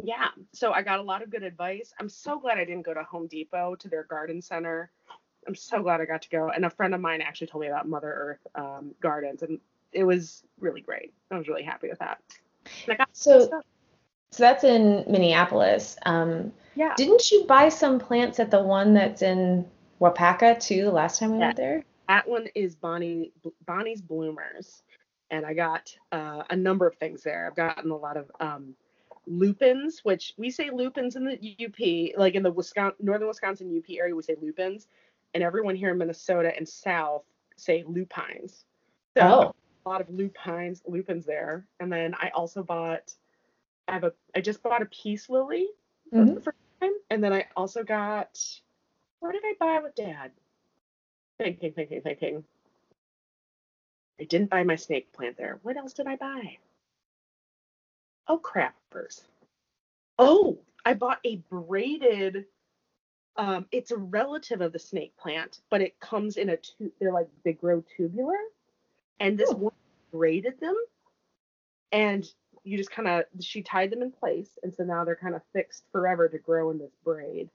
[0.00, 0.28] Yeah.
[0.52, 1.92] So I got a lot of good advice.
[1.98, 4.92] I'm so glad I didn't go to Home Depot to their garden center.
[5.46, 6.50] I'm so glad I got to go.
[6.50, 9.58] And a friend of mine actually told me about Mother Earth um, Gardens, and
[9.92, 11.12] it was really great.
[11.30, 12.20] I was really happy with that.
[12.86, 13.64] And I got So stuff.
[14.30, 15.96] so that's in Minneapolis.
[16.06, 16.94] Um, Yeah.
[16.96, 19.66] Didn't you buy some plants at the one that's in
[20.00, 20.84] Waupaca too?
[20.84, 21.46] The last time we Yeah.
[21.46, 21.84] went there.
[22.08, 23.32] That one is Bonnie
[23.66, 24.82] Bonnie's Bloomers,
[25.30, 27.46] and I got uh, a number of things there.
[27.46, 28.74] I've gotten a lot of um,
[29.26, 33.96] lupins, which we say lupins in the UP, like in the Wisconsin, northern Wisconsin UP
[33.96, 34.88] area, we say lupins,
[35.34, 37.24] and everyone here in Minnesota and South
[37.56, 38.64] say lupines.
[39.16, 43.14] So Oh, a lot of lupines, lupins there, and then I also bought.
[43.88, 44.12] I have a.
[44.34, 45.68] I just bought a peace lily
[46.10, 46.34] for Mhm.
[46.34, 48.60] the first time, and then I also got.
[49.20, 50.32] What did I buy with Dad?
[51.38, 52.44] Thinking, thinking, thinking.
[54.20, 55.58] I didn't buy my snake plant there.
[55.62, 56.58] What else did I buy?
[58.28, 59.24] Oh, crappers.
[60.18, 62.46] Oh, I bought a braided.
[63.36, 67.12] Um, it's a relative of the snake plant, but it comes in a tu- they're
[67.12, 68.36] like they grow tubular,
[69.20, 69.56] and this Oh.
[69.56, 69.72] one
[70.12, 70.76] braided them,
[71.92, 72.26] and
[72.64, 75.42] you just kind of she tied them in place, and so now they're kind of
[75.52, 77.48] fixed forever to grow in this braid.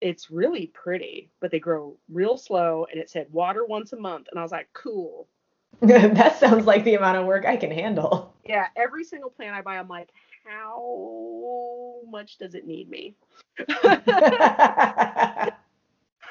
[0.00, 4.28] It's really pretty, but they grow real slow, and it said water once a month,
[4.30, 5.26] and I was like, cool.
[5.80, 8.34] that sounds like the amount of work I can handle.
[8.44, 10.10] Yeah, every single plant I buy, I'm like,
[10.44, 13.14] how much does it need me?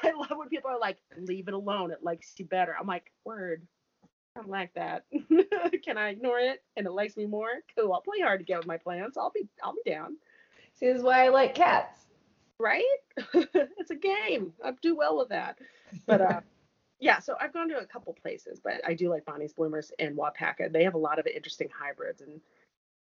[0.02, 1.90] I love when people are like, leave it alone.
[1.90, 2.74] It likes you better.
[2.78, 3.66] I'm like, word.
[4.36, 5.04] I don't like that.
[5.84, 7.50] Can I ignore it and it likes me more?
[7.76, 7.92] Cool.
[7.92, 9.16] I'll play hard to get with my plants.
[9.16, 10.16] I'll be I'll be down.
[10.74, 12.06] See, this is why I like cats.
[12.58, 12.84] Right?
[13.34, 14.52] it's a game.
[14.64, 15.58] I do well with that.
[16.06, 16.40] But uh
[17.00, 20.16] yeah, so I've gone to a couple places, but I do like Bonnie's Bloomers and
[20.16, 20.70] Waupaca.
[20.70, 22.40] They have a lot of interesting hybrids and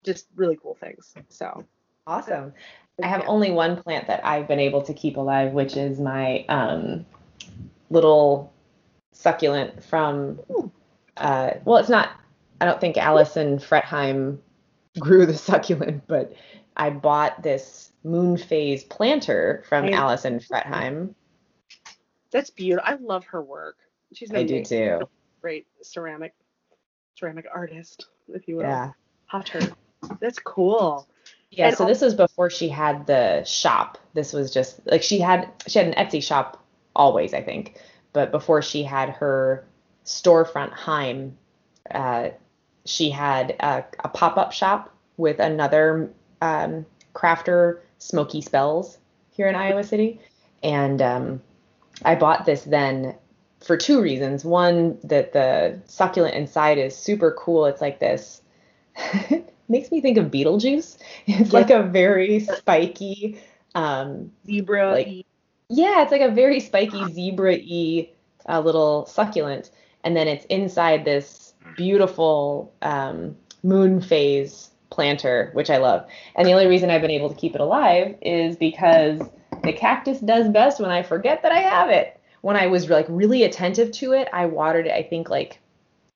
[0.05, 1.15] just really cool things.
[1.29, 1.65] So
[2.09, 2.55] Awesome.
[3.03, 6.45] I have only one plant that I've been able to keep alive, which is my
[6.49, 7.05] um,
[7.91, 8.53] little
[9.13, 10.41] succulent from.
[11.17, 12.11] Uh, well, it's not.
[12.61, 14.39] I don't think Allison Fretheim
[14.99, 16.35] grew the succulent, but
[16.77, 21.15] I bought this moon phase planter from I- Allison Fretheim.
[22.33, 22.85] That's beautiful.
[22.91, 23.77] I love her work.
[24.15, 25.01] She's I do too.
[25.43, 26.35] great ceramic
[27.17, 28.63] ceramic artist, if you will.
[28.63, 28.93] Yeah.
[29.31, 29.61] Potter.
[30.21, 31.07] That's cool.
[31.51, 33.99] Yeah, And so al- this was before she had the shop.
[34.15, 36.63] This was just like she had she had an Etsy shop
[36.95, 37.81] always, I think.
[38.13, 39.67] But before she had her
[40.05, 41.37] storefront Heim,
[41.91, 42.31] uh,
[42.85, 48.99] she had a, a pop-up shop with another um, crafter, Smoky Spells,
[49.31, 50.21] here in Iowa City.
[50.63, 51.43] And um,
[52.03, 53.15] I bought this then
[53.61, 54.45] for two reasons.
[54.45, 57.67] One, that the succulent inside is super cool.
[57.67, 58.41] It's like this.
[59.69, 60.99] makes me think of Beetlejuice.
[61.27, 63.41] It's like a very spiky,
[63.75, 64.93] um, Zebra.
[64.93, 65.27] Like-
[65.71, 68.09] yeah, it's like a very spiky zebra-y
[68.49, 69.71] uh, little succulent,
[70.03, 76.07] and then it's inside this beautiful um, moon phase planter, which I love.
[76.35, 79.21] And the only reason I've been able to keep it alive is because
[79.63, 82.19] the cactus does best when I forget that I have it.
[82.41, 85.61] When I was like really attentive to it, I watered it I think like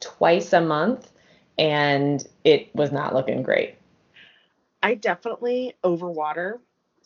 [0.01, 1.12] twice a month,
[1.59, 3.77] and it was not looking great.
[4.83, 6.59] I definitely overwater.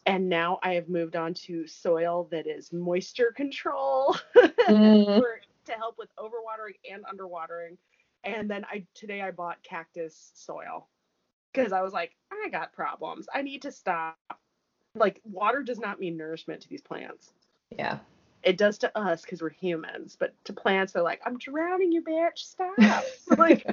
[0.07, 4.17] And now I have moved on to soil that is moisture control
[4.69, 5.19] Mm.
[5.19, 7.77] for, to help with overwatering and underwatering.
[8.25, 10.89] And then I today I bought cactus soil
[11.53, 13.27] because I was like, I got problems.
[13.33, 14.17] I need to stop.
[14.95, 17.33] Like water does not mean nourishment to these plants.
[17.71, 17.99] Yeah.
[18.43, 22.03] It does to us because we're humans, but to plants they're like, I'm drowning you,
[22.03, 22.39] bitch.
[22.39, 23.05] Stop.
[23.39, 23.67] like,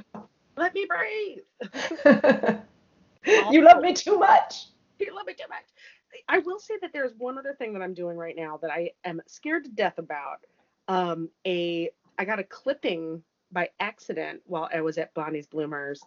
[0.56, 1.38] let me breathe.
[3.50, 4.66] you love me too much.
[4.98, 5.64] You love me too much.
[6.28, 8.90] I will say that there's one other thing that I'm doing right now that I
[9.04, 10.46] am scared to death about.
[10.86, 16.02] Um, a I got a clipping by accident while I was at Bonnie's Bloomers,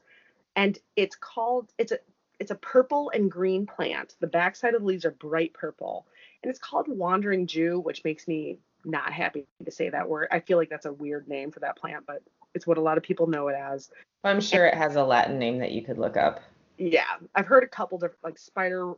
[0.56, 2.00] and it's called it's a
[2.40, 4.16] it's a purple and green plant.
[4.20, 6.08] The backside of the leaves are bright purple,
[6.44, 10.28] and it's called Wandering Jew, which makes me not happy to say that word.
[10.32, 12.24] I feel like that's a weird name for that plant, but
[12.56, 13.92] it's what a lot of people know it as.
[14.24, 16.42] I'm sure it has a Latin name that you could look up.
[16.78, 17.04] Yeah,
[17.36, 18.94] I've heard a couple different like spider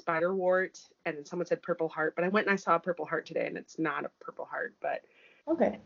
[0.00, 3.04] spiderwort, and then someone said purple heart, but I went and I saw a purple
[3.06, 5.02] heart today, and it's not a purple heart, but
[5.48, 5.78] Okay.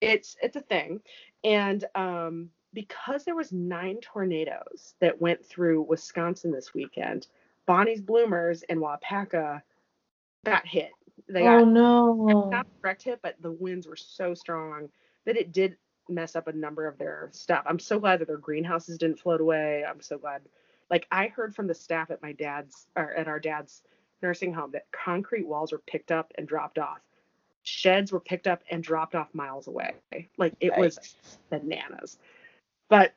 [0.00, 1.00] it's it's a thing.
[1.44, 7.28] And um, because there was nine tornadoes that went through Wisconsin this weekend,
[7.66, 9.62] Bonnie's Bloomers in Waupaca
[10.44, 10.90] got hit.
[11.28, 12.50] They got Oh no.
[12.50, 14.88] not a direct hit, but the winds were so strong
[15.24, 15.76] that it did
[16.08, 17.64] mess up a number of their stuff.
[17.66, 19.84] I'm so glad that their greenhouses didn't float away.
[19.84, 20.42] I'm so glad.
[20.90, 23.82] Like I heard from the staff at my dad's or at our dad's
[24.22, 27.00] nursing home that concrete walls were picked up and dropped off.
[27.64, 29.94] Sheds were picked up and dropped off miles away.
[30.38, 31.16] Like it was
[31.50, 32.18] bananas.
[32.88, 33.14] But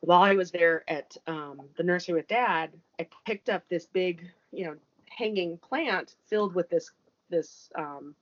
[0.00, 4.30] while I was there at um, the nursery with dad, I picked up this big,
[4.52, 4.76] you know,
[5.10, 6.90] hanging plant filled with this
[7.30, 8.14] this um,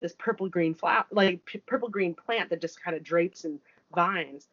[0.00, 3.58] this purple green flower, like p- purple green plant that just kind of drapes and
[3.94, 4.48] vines.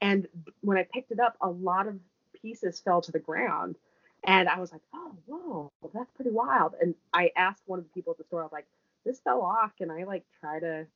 [0.00, 0.26] And
[0.60, 1.98] when I picked it up, a lot of
[2.40, 3.76] pieces fell to the ground.
[4.24, 6.74] And I was like, oh, whoa, that's pretty wild.
[6.80, 8.66] And I asked one of the people at the store, I was like,
[9.04, 9.74] this fell off.
[9.76, 10.86] Can I like try to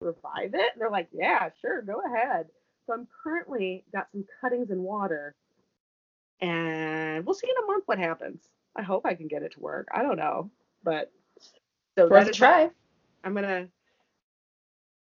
[0.00, 0.72] revive it?
[0.72, 2.46] And they're like, yeah, sure, go ahead.
[2.86, 5.34] So I'm currently got some cuttings in water.
[6.40, 8.42] And we'll see in a month what happens.
[8.76, 9.88] I hope I can get it to work.
[9.94, 10.50] I don't know.
[10.82, 11.10] But
[11.96, 12.70] so Worth a try.
[13.22, 13.68] I'm gonna,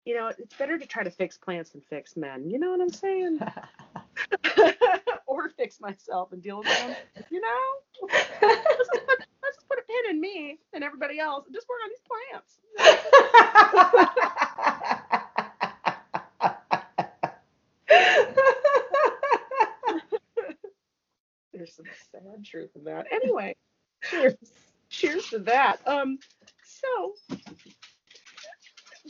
[0.06, 2.50] you know, it's better to try to fix plants than fix men.
[2.50, 3.40] You know what I'm saying?
[5.28, 6.96] or fix myself and deal with them.
[7.30, 11.46] You know, let's just, put, let's just put a pin in me and everybody else
[11.46, 12.60] and just work on these plants.
[21.54, 23.06] There's some sad truth in that.
[23.12, 23.56] Anyway,
[24.10, 24.36] cheers.
[24.90, 25.86] Cheers to that.
[25.86, 26.18] Um,
[26.90, 27.16] so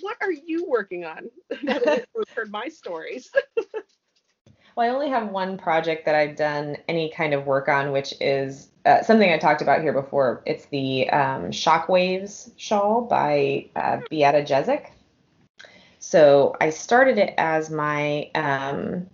[0.01, 1.29] what are you working on?
[1.63, 3.29] That heard my stories.
[4.75, 8.13] Well, I only have one project that I've done any kind of work on, which
[8.21, 10.41] is uh, something I talked about here before.
[10.45, 14.91] It's the um, Shockwaves shawl by uh, Beata Jezek.
[15.99, 19.07] So I started it as my um,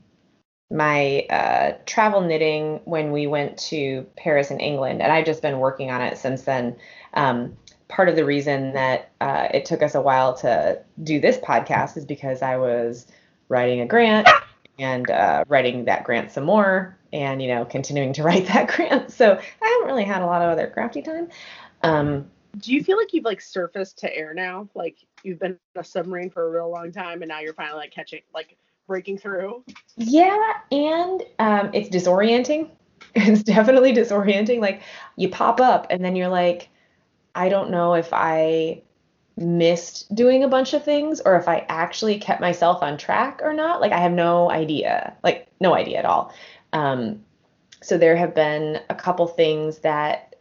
[0.69, 5.57] my uh, travel knitting when we went to Paris and England, and I've just been
[5.57, 6.75] working on it since then.
[7.15, 7.57] Um,
[7.87, 11.97] part of the reason that uh, it took us a while to do this podcast
[11.97, 13.07] is because I was
[13.49, 14.27] writing a grant
[14.79, 19.11] and uh, writing that grant some more and you know continuing to write that grant
[19.11, 19.31] so
[19.61, 21.27] i haven't really had a lot of other crafty time
[21.83, 22.25] um,
[22.57, 24.67] Do you feel like you've like surfaced to air now?
[24.73, 27.91] Like you've been a submarine for a real long time and now you're finally like
[27.91, 28.57] catching like
[28.87, 29.63] breaking through?
[29.97, 32.69] yeah and um, it's disorienting
[33.15, 34.81] it's definitely disorienting like
[35.15, 36.69] you pop up and then you're like
[37.35, 38.81] i don't know if i
[39.37, 43.53] missed doing a bunch of things or if I actually kept myself on track or
[43.53, 43.81] not.
[43.81, 46.33] Like I have no idea, like no idea at all.
[46.73, 47.23] Um,
[47.81, 50.35] so there have been a couple things that,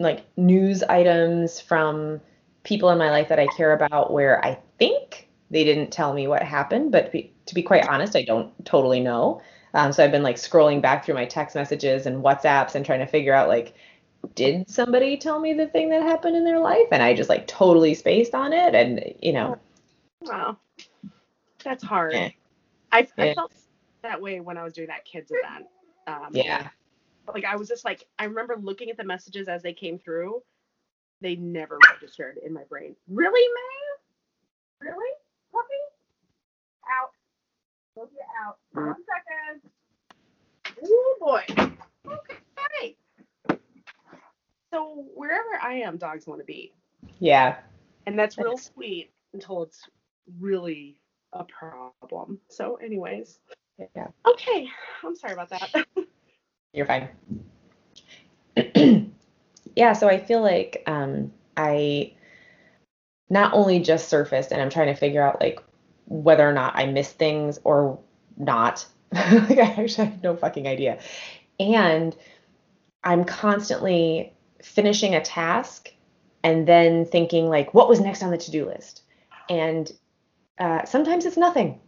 [0.00, 2.20] like news items from
[2.62, 6.28] people in my life that I care about where I think they didn't tell me
[6.28, 9.40] what happened, but to be, to be quite honest, I don't totally know.
[9.74, 13.00] Um, so I've been like scrolling back through my text messages and WhatsApps and trying
[13.00, 13.74] to figure out like,
[14.34, 16.86] did somebody tell me the thing that happened in their life?
[16.92, 18.74] And I just like totally spaced on it.
[18.74, 19.58] And, you know.
[20.22, 20.56] Wow.
[21.64, 22.12] That's hard.
[22.12, 22.30] Yeah.
[22.92, 23.52] I, I felt
[24.02, 25.66] that way when I was doing that kids event.
[26.06, 26.68] Um, yeah.
[27.32, 30.42] Like I was just like, I remember looking at the messages as they came through.
[31.20, 32.94] They never registered in my brain.
[33.08, 33.48] Really,
[34.80, 34.90] man?
[34.90, 35.12] Really?
[35.52, 35.66] Puppy?
[37.00, 37.10] Out.
[37.96, 38.06] You
[38.46, 38.58] out.
[38.72, 39.60] One second.
[40.84, 41.44] Oh boy.
[44.72, 46.72] So wherever I am, dogs want to be.
[47.18, 47.56] Yeah.
[48.06, 49.88] And that's real sweet until it's
[50.38, 51.00] really
[51.32, 52.40] a problem.
[52.48, 53.38] So, anyways.
[53.94, 54.08] Yeah.
[54.26, 54.68] Okay.
[55.04, 55.86] I'm sorry about that.
[56.72, 57.08] You're fine.
[59.76, 59.92] yeah.
[59.92, 62.12] So I feel like um, I
[63.30, 65.60] not only just surfaced and I'm trying to figure out like
[66.06, 67.98] whether or not I missed things or
[68.36, 68.86] not.
[69.12, 70.98] like I actually have no fucking idea.
[71.60, 72.16] And
[73.04, 75.92] I'm constantly finishing a task
[76.42, 79.02] and then thinking like what was next on the to-do list?
[79.48, 79.90] And
[80.58, 81.80] uh, sometimes it's nothing.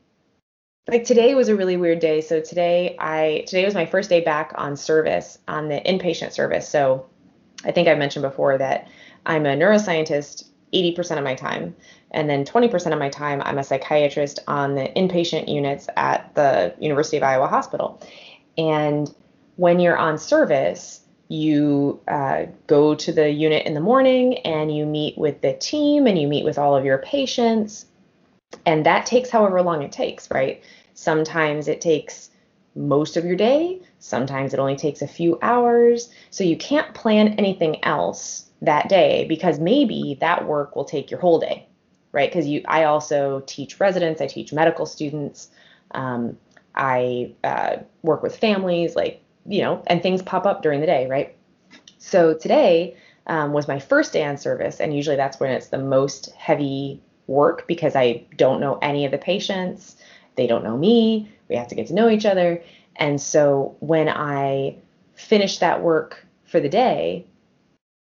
[0.88, 2.20] Like today was a really weird day.
[2.20, 6.68] So today i today was my first day back on service on the inpatient service.
[6.68, 7.06] So
[7.64, 8.88] i think i've mentioned before that
[9.26, 11.74] i'm a neuroscientist 80% of my time
[12.12, 16.74] and then 20% of my time i'm a psychiatrist on the inpatient units at the
[16.78, 18.00] university of iowa hospital.
[18.56, 19.14] And
[19.56, 21.00] when you're on service
[21.31, 26.09] you uh, go to the unit in the morning and you meet with the team
[26.09, 27.87] and you meet with all of your patients.
[28.66, 30.61] And that takes however long it takes, right?
[30.95, 32.31] Sometimes it takes
[32.74, 36.11] most of your day, sometimes it only takes a few hours.
[36.31, 41.20] So you can't plan anything else that day because maybe that work will take your
[41.20, 41.68] whole day,
[42.11, 42.28] right?
[42.28, 45.49] Because you, I also teach residents, I teach medical students,
[45.93, 46.37] um,
[46.74, 51.07] I uh, work with families, like you know, and things pop up during the day,
[51.07, 51.36] right?
[51.99, 55.78] So today um, was my first day on service, and usually that's when it's the
[55.78, 59.97] most heavy work because I don't know any of the patients.
[60.36, 61.30] They don't know me.
[61.49, 62.62] We have to get to know each other.
[62.97, 64.76] And so when I
[65.14, 67.26] finished that work for the day,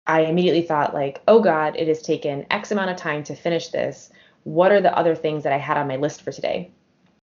[0.08, 3.70] I immediately thought like, oh God, it has taken X amount of time to finish
[3.70, 4.12] this.
[4.44, 6.72] What are the other things that I had on my list for today?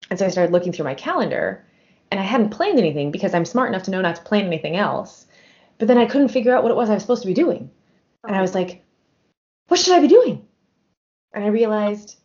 [0.09, 1.65] And so I started looking through my calendar
[2.11, 4.77] and I hadn't planned anything because I'm smart enough to know not to plan anything
[4.77, 5.27] else.
[5.79, 7.71] But then I couldn't figure out what it was I was supposed to be doing.
[8.27, 8.85] And I was like,
[9.69, 10.47] what should I be doing?
[11.33, 12.17] And I realized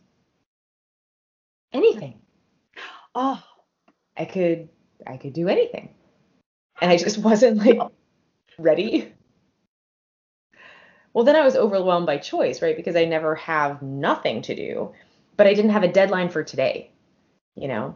[1.71, 2.19] anything.
[3.13, 3.41] Oh,
[4.17, 4.69] I could
[5.05, 5.93] I could do anything.
[6.81, 7.79] And I just wasn't like
[8.57, 9.13] ready.
[11.13, 12.75] Well, then I was overwhelmed by choice, right?
[12.75, 14.93] Because I never have nothing to do,
[15.37, 16.91] but I didn't have a deadline for today,
[17.55, 17.95] you know?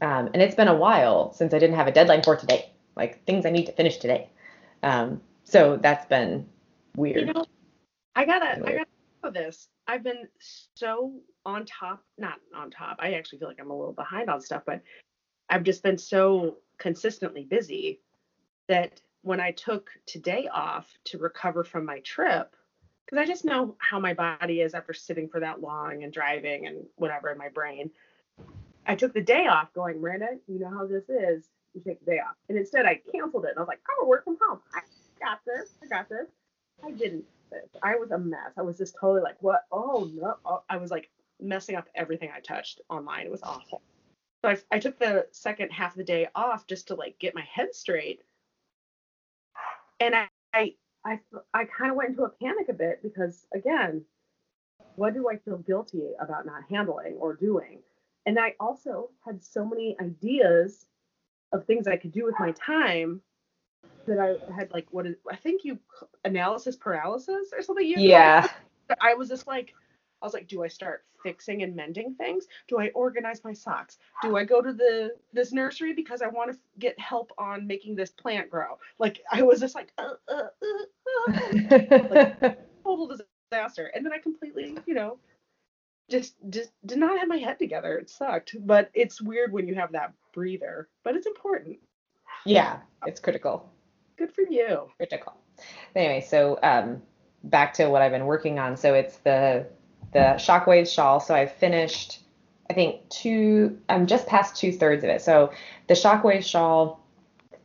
[0.00, 3.24] Um, and it's been a while since I didn't have a deadline for today, like
[3.24, 4.30] things I need to finish today.
[4.82, 6.48] Um, so that's been
[6.96, 7.28] weird.
[7.28, 7.44] You know,
[8.14, 8.52] I gotta.
[8.64, 8.86] I gotta
[9.24, 9.68] know this.
[9.86, 10.28] I've been
[10.74, 12.98] so on top, not on top.
[13.00, 14.82] I actually feel like I'm a little behind on stuff, but
[15.48, 18.00] I've just been so consistently busy
[18.68, 22.54] that when I took today off to recover from my trip,
[23.04, 26.66] because I just know how my body is after sitting for that long and driving
[26.66, 27.90] and whatever in my brain.
[28.88, 31.44] I took the day off going, Miranda, you know how this is.
[31.74, 32.34] You take the day off.
[32.48, 34.60] And instead I canceled it and I was like, I'm gonna work from home.
[34.74, 34.80] I
[35.22, 35.74] got this.
[35.82, 36.26] I got this.
[36.82, 37.24] I didn't.
[37.82, 38.52] I was a mess.
[38.56, 39.66] I was just totally like, what?
[39.70, 40.36] Oh no.
[40.44, 43.26] Oh, I was like messing up everything I touched online.
[43.26, 43.82] It was awful.
[44.42, 47.34] So I, I took the second half of the day off just to like get
[47.34, 48.22] my head straight.
[50.00, 50.74] And I, I,
[51.04, 51.18] I,
[51.52, 54.04] I kind of went into a panic a bit because again,
[54.96, 57.80] what do I feel guilty about not handling or doing?
[58.26, 60.86] And I also had so many ideas
[61.52, 63.22] of things I could do with my time
[64.06, 65.78] that I had like what is I think you
[66.24, 67.86] analysis paralysis or something.
[67.86, 68.48] You yeah.
[69.00, 69.74] I was just like
[70.20, 72.46] I was like, do I start fixing and mending things?
[72.68, 73.98] Do I organize my socks?
[74.22, 77.94] Do I go to the this nursery because I want to get help on making
[77.94, 78.78] this plant grow?
[78.98, 81.98] Like I was just like, uh, uh, uh, uh.
[82.40, 83.16] like, total
[83.50, 83.92] disaster.
[83.94, 85.18] And then I completely, you know,
[86.10, 87.98] just just did not have my head together.
[87.98, 91.78] It sucked, but it's weird when you have that breather, but it's important.
[92.44, 93.70] Yeah, it's critical.
[94.16, 94.90] Good for you.
[94.96, 95.34] Critical.
[95.94, 97.02] Anyway, so um,
[97.44, 98.76] back to what I've been working on.
[98.76, 99.66] So it's the
[100.12, 101.20] the Shockwave shawl.
[101.20, 102.20] So I've finished,
[102.70, 103.78] I think two.
[103.88, 105.22] I'm just past two thirds of it.
[105.22, 105.52] So
[105.86, 107.04] the Shockwave shawl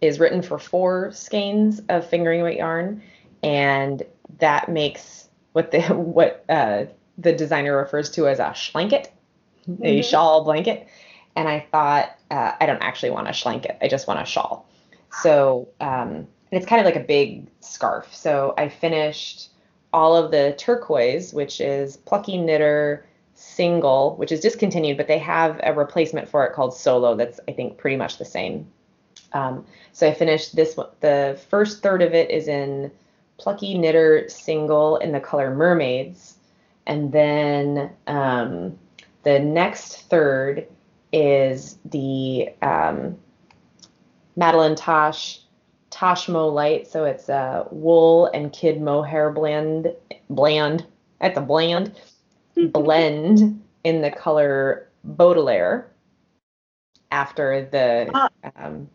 [0.01, 3.01] is written for four skeins of fingering weight yarn,
[3.41, 4.03] and
[4.39, 6.85] that makes what the what uh,
[7.17, 9.11] the designer refers to as a schlanket,
[9.67, 9.83] mm-hmm.
[9.83, 10.87] a shawl blanket.
[11.35, 13.77] And I thought uh, I don't actually want a schlanket.
[13.81, 14.67] I just want a shawl.
[15.21, 18.13] So um, it's kind of like a big scarf.
[18.13, 19.49] So I finished
[19.91, 23.05] all of the turquoise, which is Plucky Knitter
[23.35, 27.51] single, which is discontinued, but they have a replacement for it called Solo that's I
[27.51, 28.67] think pretty much the same.
[29.33, 30.89] Um, so I finished this one.
[30.99, 32.91] The first third of it is in
[33.37, 36.37] Plucky Knitter single in the color Mermaids,
[36.85, 38.77] and then um,
[39.23, 40.67] the next third
[41.11, 43.17] is the um,
[44.35, 45.41] Madeline Tosh
[45.91, 46.87] Toshmo Light.
[46.87, 49.93] So it's a wool and kid mohair blend,
[50.29, 50.85] bland.
[51.21, 51.95] at the bland
[52.71, 55.89] blend in the color Baudelaire.
[57.11, 58.89] After the uh, um,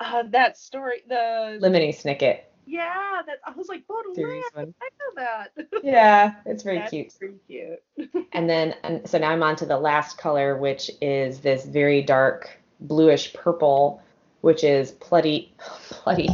[0.00, 2.40] uh, that story, the Lemony Snicket.
[2.70, 4.42] Yeah, that I was like Baudelaire.
[4.56, 4.70] I know
[5.16, 5.52] that.
[5.82, 7.14] yeah, it's very That's cute.
[7.18, 8.26] Pretty cute.
[8.32, 12.02] and then, and so now I'm on to the last color, which is this very
[12.02, 14.02] dark bluish purple
[14.40, 16.28] which is Plutty, Plutty.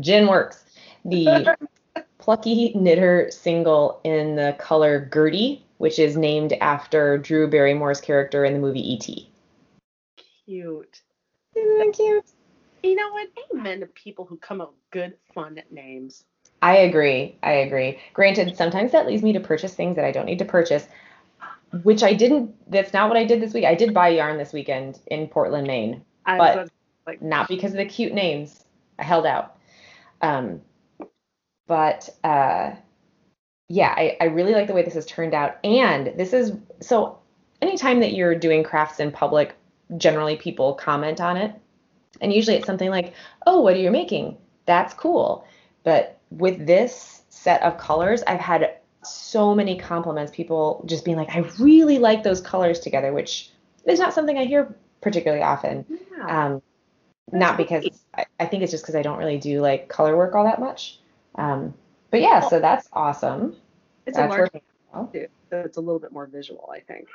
[0.00, 0.64] Gin works.
[1.04, 1.56] The
[2.18, 8.54] Plucky Knitter single in the color Gertie, which is named after Drew Barrymore's character in
[8.54, 9.28] the movie E.T.
[10.46, 11.02] Cute.
[11.54, 12.31] Isn't that cute?
[12.82, 13.28] You know what?
[13.52, 16.24] Amen to people who come up with good, fun names.
[16.62, 17.36] I agree.
[17.42, 17.98] I agree.
[18.12, 20.86] Granted, sometimes that leads me to purchase things that I don't need to purchase,
[21.82, 22.54] which I didn't.
[22.70, 23.64] That's not what I did this week.
[23.64, 26.70] I did buy yarn this weekend in Portland, Maine, I but
[27.06, 28.64] like not because of the cute names.
[28.98, 29.56] I held out.
[30.20, 30.60] Um,
[31.66, 32.72] but uh,
[33.68, 35.56] yeah, I, I really like the way this has turned out.
[35.64, 37.18] And this is so
[37.60, 39.54] anytime that you're doing crafts in public,
[39.96, 41.54] generally people comment on it.
[42.22, 43.12] And usually it's something like,
[43.46, 44.38] oh, what are you making?
[44.64, 45.46] That's cool.
[45.82, 51.34] But with this set of colors, I've had so many compliments, people just being like,
[51.34, 53.50] I really like those colors together, which
[53.84, 55.84] is not something I hear particularly often.
[56.16, 56.46] Yeah.
[56.46, 56.62] Um,
[57.32, 60.34] not because I, I, think it's just because I don't really do like color work
[60.34, 61.00] all that much.
[61.36, 61.74] Um,
[62.10, 63.56] but yeah, so that's awesome.
[64.06, 64.50] It's that's a large
[64.92, 65.10] well.
[65.12, 67.08] so it's a little bit more visual, I think.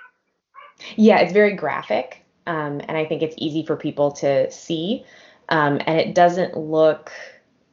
[0.95, 5.05] Yeah, it's very graphic, um, and I think it's easy for people to see,
[5.49, 7.11] um, and it doesn't look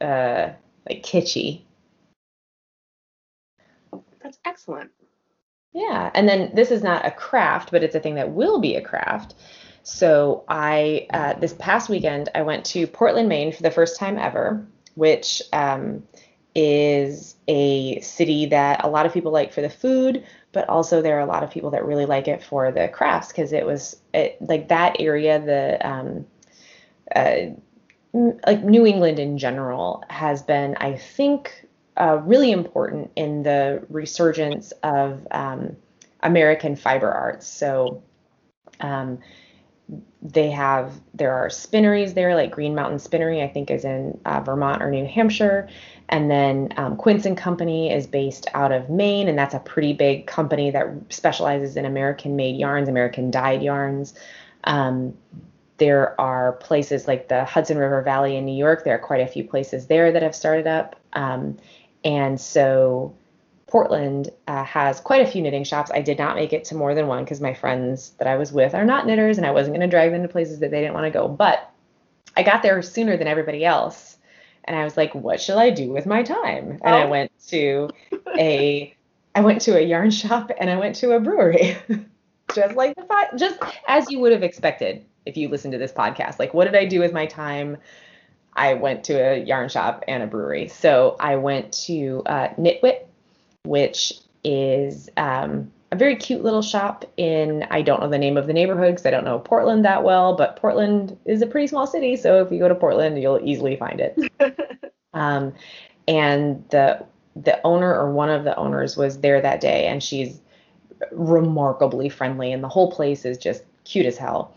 [0.01, 0.51] uh,
[0.89, 1.63] like kitschy.
[4.23, 4.91] That's excellent.
[5.73, 8.77] Yeah, and then this is not a craft, but it's a thing that will be
[8.77, 9.35] a craft.
[9.83, 14.19] So I uh, this past weekend I went to Portland, Maine for the first time
[14.19, 16.03] ever, which um,
[16.55, 20.25] is a city that a lot of people like for the food,
[20.55, 23.29] but also there are a lot of people that really like it for the crafts
[23.29, 26.27] because it was it, like that area the um,
[27.15, 27.53] uh,
[28.47, 34.73] like New England in general has been I think uh, really important in the resurgence
[34.83, 35.77] of um,
[36.23, 37.47] American fiber arts.
[37.47, 38.03] So
[38.81, 39.19] um,
[40.23, 44.41] they have there are spinneries there like green mountain spinnery i think is in uh,
[44.41, 45.69] vermont or new hampshire.
[46.07, 49.93] And then um, quince and company is based out of maine and that's a pretty
[49.93, 54.15] big company that specializes in american made yarns american dyed yarns.
[54.65, 55.17] Um,
[55.77, 58.85] there are places like the hudson river valley in new york.
[58.85, 60.97] There are quite a few places there that have started up.
[61.13, 61.59] Um,
[62.05, 63.15] and so
[63.75, 65.91] Portland uh, has quite a few knitting shops.
[65.93, 68.53] I did not make it to more than one because my friends that I was
[68.53, 70.81] with are not knitters and I wasn't going to drag them to places that they
[70.81, 71.27] didn't want to go.
[71.27, 71.69] But
[72.37, 74.17] I got there sooner than everybody else.
[74.63, 76.79] And I was like, what shall I do with my time?
[76.85, 76.99] And oh.
[76.99, 77.91] I went to
[78.39, 78.95] a
[79.35, 81.77] I went to a yarn shop and I went to a brewery.
[82.55, 83.07] just like the
[83.37, 83.59] just
[83.89, 86.39] as you would have expected if you listened to this podcast.
[86.39, 87.79] Like, what did I do with my time?
[88.53, 90.69] I went to a yarn shop and a brewery.
[90.69, 93.07] So I went to uh, Knitwit
[93.65, 94.13] which
[94.45, 98.53] is um, a very cute little shop in I don't know the name of the
[98.53, 102.17] neighborhood because I don't know Portland that well, but Portland is a pretty small city,
[102.17, 104.19] so if you go to Portland, you'll easily find it.
[105.15, 105.55] um,
[106.07, 107.05] and the
[107.37, 110.41] the owner or one of the owners was there that day, and she's
[111.13, 114.55] remarkably friendly, and the whole place is just cute as hell.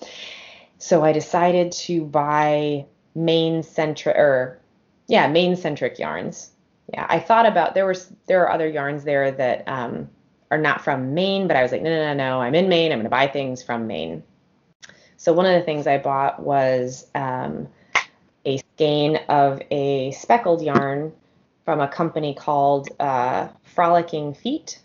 [0.79, 2.85] So I decided to buy
[3.15, 4.59] Maine centric or
[5.07, 6.51] yeah Maine centric yarns
[6.93, 10.09] yeah, I thought about there was there are other yarns there that um,
[10.51, 12.91] are not from Maine, but I was like, no, no, no, no, I'm in Maine.
[12.91, 14.23] I'm going to buy things from Maine.
[15.17, 17.67] So one of the things I bought was um,
[18.45, 21.11] a skein of a speckled yarn
[21.65, 24.79] from a company called uh, Frolicking Feet,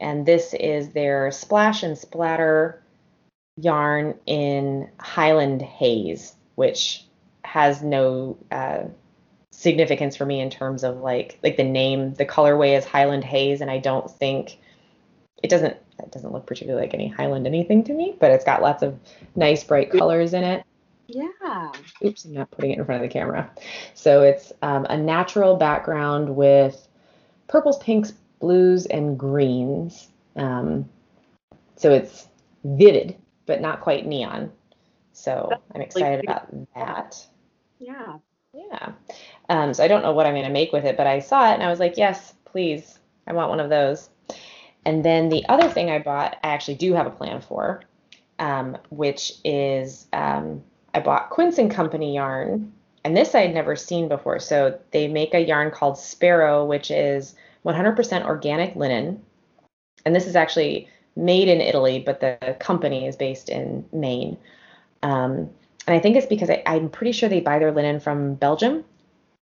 [0.00, 2.82] and this is their Splash and Splatter
[3.56, 7.04] yarn in Highland Haze, which
[7.44, 8.84] has no uh,
[9.52, 12.14] significance for me in terms of like like the name.
[12.14, 14.58] The colorway is Highland Haze, and I don't think
[15.42, 18.62] it doesn't that doesn't look particularly like any Highland anything to me, but it's got
[18.62, 18.98] lots of
[19.36, 20.64] nice bright colors in it.
[21.06, 21.72] Yeah.
[22.04, 23.50] Oops, I'm not putting it in front of the camera.
[23.94, 26.88] So it's um, a natural background with
[27.48, 30.08] purples, pinks, blues, and greens.
[30.36, 30.88] Um,
[31.76, 32.28] so it's
[32.64, 34.50] vivid, but not quite neon.
[35.12, 37.26] So I'm excited about that.
[37.78, 38.18] Yeah.
[38.54, 38.92] Yeah.
[39.52, 41.50] Um, so I don't know what I'm going to make with it, but I saw
[41.50, 42.98] it and I was like, yes, please.
[43.26, 44.08] I want one of those.
[44.86, 47.82] And then the other thing I bought, I actually do have a plan for,
[48.38, 50.62] um, which is um,
[50.94, 52.72] I bought Quince and Company yarn.
[53.04, 54.38] And this I had never seen before.
[54.38, 57.34] So they make a yarn called Sparrow, which is
[57.66, 59.22] 100% organic linen.
[60.06, 64.38] And this is actually made in Italy, but the company is based in Maine.
[65.02, 65.50] Um,
[65.86, 68.84] and I think it's because I, am pretty sure they buy their linen from Belgium,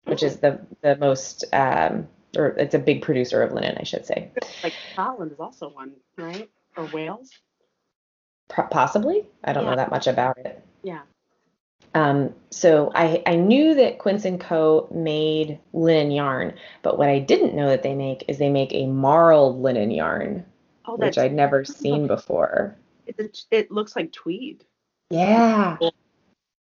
[0.05, 4.05] which is the the most, um, or it's a big producer of linen, I should
[4.05, 4.31] say.
[4.63, 6.49] Like Scotland is also one, right?
[6.77, 7.31] Or Wales?
[8.49, 9.27] Possibly.
[9.43, 9.69] I don't yeah.
[9.71, 10.63] know that much about it.
[10.83, 11.01] Yeah.
[11.95, 14.87] Um, so I, I knew that Quince and Co.
[14.91, 18.85] made linen yarn, but what I didn't know that they make is they make a
[18.85, 20.45] marled linen yarn,
[20.85, 22.75] oh, which I'd never seen before.
[23.07, 24.63] It, it looks like tweed.
[25.09, 25.77] Yeah,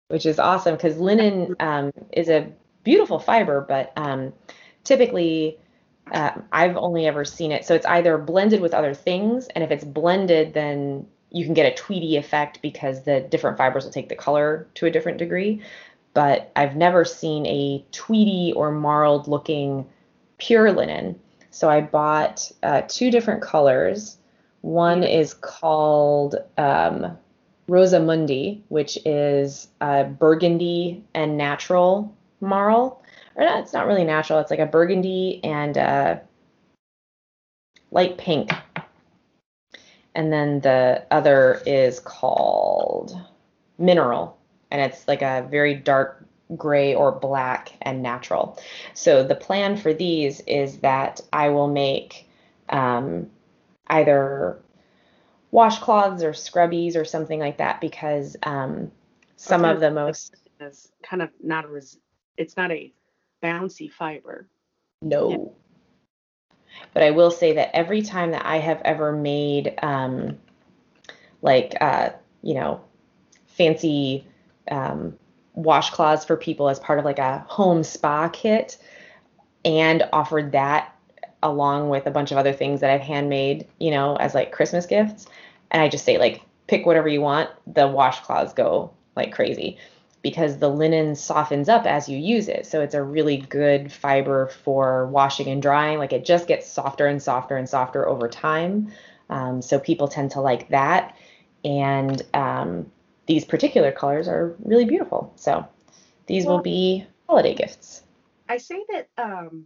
[0.09, 2.51] which is awesome because linen um, is a
[2.84, 4.34] beautiful fiber, but um,
[4.84, 5.57] typically
[6.11, 7.65] uh, I've only ever seen it.
[7.65, 11.71] So it's either blended with other things, and if it's blended, then you can get
[11.71, 15.61] a tweedy effect because the different fibers will take the color to a different degree.
[16.13, 19.88] But I've never seen a tweedy or marled looking
[20.38, 21.19] pure linen.
[21.49, 24.17] So I bought uh, two different colors.
[24.61, 27.17] One is called um,
[27.67, 33.01] Rosamundi, which is a burgundy and natural marl.
[33.35, 34.39] Or not, it's not really natural.
[34.39, 36.21] It's like a burgundy and a
[37.91, 38.51] light pink
[40.15, 43.19] and then the other is called
[43.77, 44.37] Mineral,
[44.71, 46.25] and it's like a very dark
[46.55, 48.59] gray or black and natural.
[48.93, 52.29] So the plan for these is that I will make
[52.69, 53.29] um,
[53.87, 54.59] either
[55.51, 58.91] washcloths or scrubbies or something like that because um,
[59.35, 61.97] some of the most is kind of not a res-
[62.38, 62.91] it's not a
[63.43, 64.47] bouncy fiber.
[65.01, 65.29] No.
[65.29, 66.77] Yeah.
[66.93, 70.38] But I will say that every time that I have ever made um,
[71.41, 72.09] like uh,
[72.41, 72.81] you know
[73.45, 74.25] fancy
[74.71, 75.17] um,
[75.57, 78.77] washcloths for people as part of like a home spa kit
[79.63, 80.95] and offered that
[81.43, 84.86] along with a bunch of other things that I've handmade, you know, as like Christmas
[84.86, 85.27] gifts.
[85.71, 87.49] And I just say like pick whatever you want.
[87.67, 89.77] The washcloths go like crazy
[90.24, 92.65] because the linen softens up as you use it.
[92.65, 95.99] So it's a really good fiber for washing and drying.
[95.99, 98.91] Like it just gets softer and softer and softer over time.
[99.30, 101.15] Um, so people tend to like that.
[101.65, 102.89] And um,
[103.26, 105.34] these particular colors are really beautiful.
[105.36, 105.67] So
[106.26, 108.03] these well, will be holiday gifts.
[108.47, 109.65] I say that, um,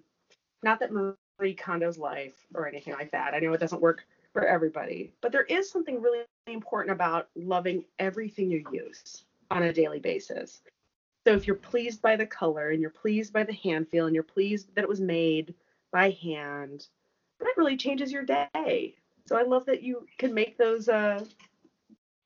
[0.64, 3.36] not that Marie Kondo's life or anything like that.
[3.36, 7.86] I know it doesn't work for everybody, but there is something really important about loving
[8.00, 10.62] everything you use on a daily basis.
[11.26, 14.16] So if you're pleased by the color and you're pleased by the hand feel and
[14.16, 15.54] you're pleased that it was made
[15.92, 16.88] by hand,
[17.40, 18.96] that really changes your day.
[19.28, 21.24] So I love that you can make those uh,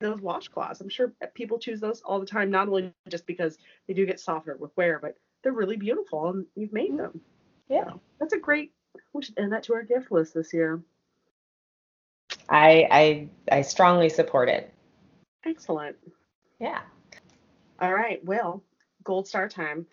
[0.00, 0.80] those washcloths.
[0.80, 3.58] I'm sure people choose those all the time, not only just because
[3.88, 7.20] they do get softer with wear, but they're really beautiful and you've made them.
[7.68, 8.72] Yeah, so that's a great.
[9.12, 10.80] We should add that to our gift list this year.
[12.48, 14.72] I I I strongly support it.
[15.44, 15.96] Excellent.
[16.60, 16.82] Yeah.
[17.82, 18.24] All right.
[18.24, 18.62] Well,
[19.02, 19.86] gold star time.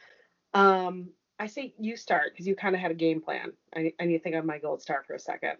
[0.54, 1.10] Um,
[1.40, 3.52] I say you start because you kind of had a game plan.
[3.76, 5.54] I, I need to think of my gold star for a second.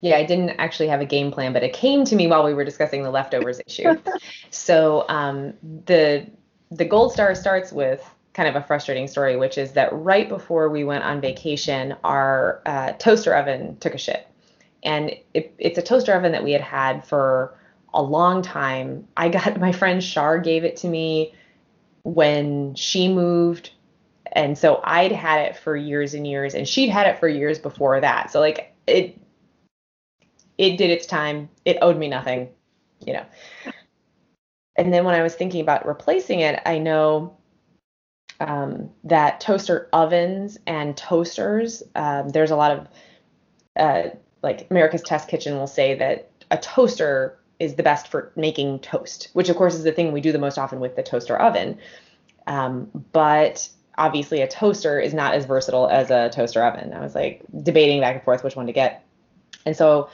[0.00, 2.54] Yeah, I didn't actually have a game plan, but it came to me while we
[2.54, 3.96] were discussing the leftovers issue.
[4.50, 5.54] so um,
[5.86, 6.26] the
[6.70, 10.68] the gold star starts with kind of a frustrating story, which is that right before
[10.68, 14.28] we went on vacation, our uh, toaster oven took a shit,
[14.84, 17.58] and it, it's a toaster oven that we had had for
[17.92, 19.08] a long time.
[19.16, 21.34] I got my friend Shar gave it to me
[22.04, 23.72] when she moved
[24.32, 27.58] and so I'd had it for years and years and she'd had it for years
[27.58, 28.30] before that.
[28.30, 29.18] So like it
[30.58, 31.48] it did its time.
[31.64, 32.48] It owed me nothing,
[33.04, 33.24] you know.
[34.76, 37.36] And then when I was thinking about replacing it, I know
[38.40, 42.88] um, that toaster ovens and toasters, um, there's a lot of
[43.76, 44.10] uh,
[44.42, 49.28] like America's Test Kitchen will say that a toaster is the best for making toast,
[49.32, 51.78] which of course is the thing we do the most often with the toaster oven.
[52.46, 56.92] Um, but obviously, a toaster is not as versatile as a toaster oven.
[56.92, 59.04] I was like debating back and forth which one to get.
[59.66, 60.10] And so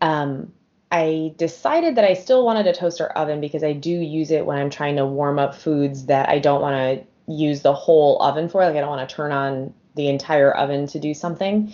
[0.00, 0.52] um,
[0.90, 4.58] I decided that I still wanted a toaster oven because I do use it when
[4.58, 8.48] I'm trying to warm up foods that I don't want to use the whole oven
[8.48, 8.64] for.
[8.64, 11.72] Like, I don't want to turn on the entire oven to do something.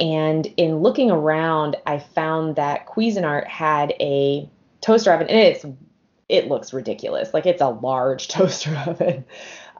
[0.00, 4.48] And in looking around, I found that Cuisinart had a
[4.80, 5.64] toaster oven, and it's
[6.28, 7.32] it looks ridiculous.
[7.32, 9.24] Like it's a large toaster oven.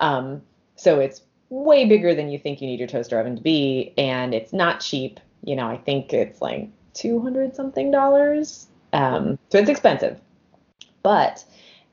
[0.00, 0.42] Um,
[0.76, 4.34] so it's way bigger than you think you need your toaster oven to be, and
[4.34, 5.20] it's not cheap.
[5.42, 8.68] You know, I think it's like two hundred something dollars.
[8.92, 10.20] Um, so it's expensive.
[11.02, 11.44] But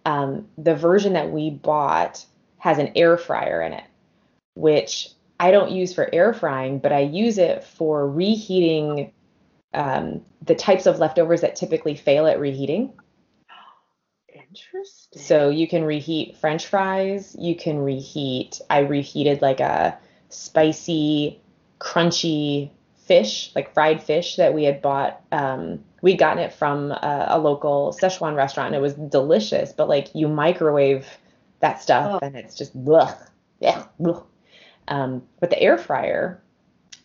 [0.05, 2.25] um, the version that we bought
[2.59, 3.83] has an air fryer in it,
[4.53, 5.09] which
[5.41, 9.11] I don't use for air frying, but I use it for reheating
[9.73, 12.93] um, the types of leftovers that typically fail at reheating.
[14.31, 15.19] Interesting.
[15.19, 17.35] So you can reheat French fries.
[17.39, 18.61] You can reheat.
[18.69, 19.97] I reheated like a
[20.29, 21.41] spicy,
[21.79, 22.69] crunchy
[23.05, 25.23] fish, like fried fish that we had bought.
[25.31, 29.73] Um, we'd gotten it from a, a, local Szechuan restaurant, and it was delicious.
[29.73, 31.07] But like you microwave
[31.61, 32.25] that stuff, oh.
[32.25, 33.17] and it's just blech,
[33.59, 34.23] yeah, blech.
[34.91, 36.43] Um, but the air fryer,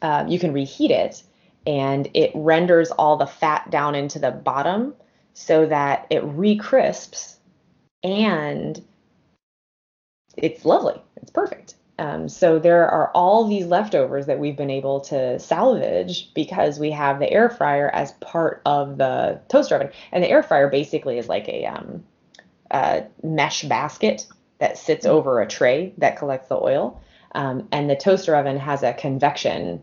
[0.03, 1.23] um, you can reheat it
[1.67, 4.93] and it renders all the fat down into the bottom
[5.35, 7.37] so that it recrisps
[8.03, 8.83] and
[10.37, 11.01] it's lovely.
[11.17, 11.77] It's perfect.
[11.99, 16.91] Um, so there are all these leftovers that we've been able to salvage because we
[16.91, 19.91] have the air fryer as part of the toaster oven.
[20.11, 22.05] And the air fryer basically is like a, um,
[22.71, 24.27] a mesh basket
[24.59, 27.01] that sits over a tray that collects the oil.
[27.37, 29.83] Um, and the toaster oven has a convection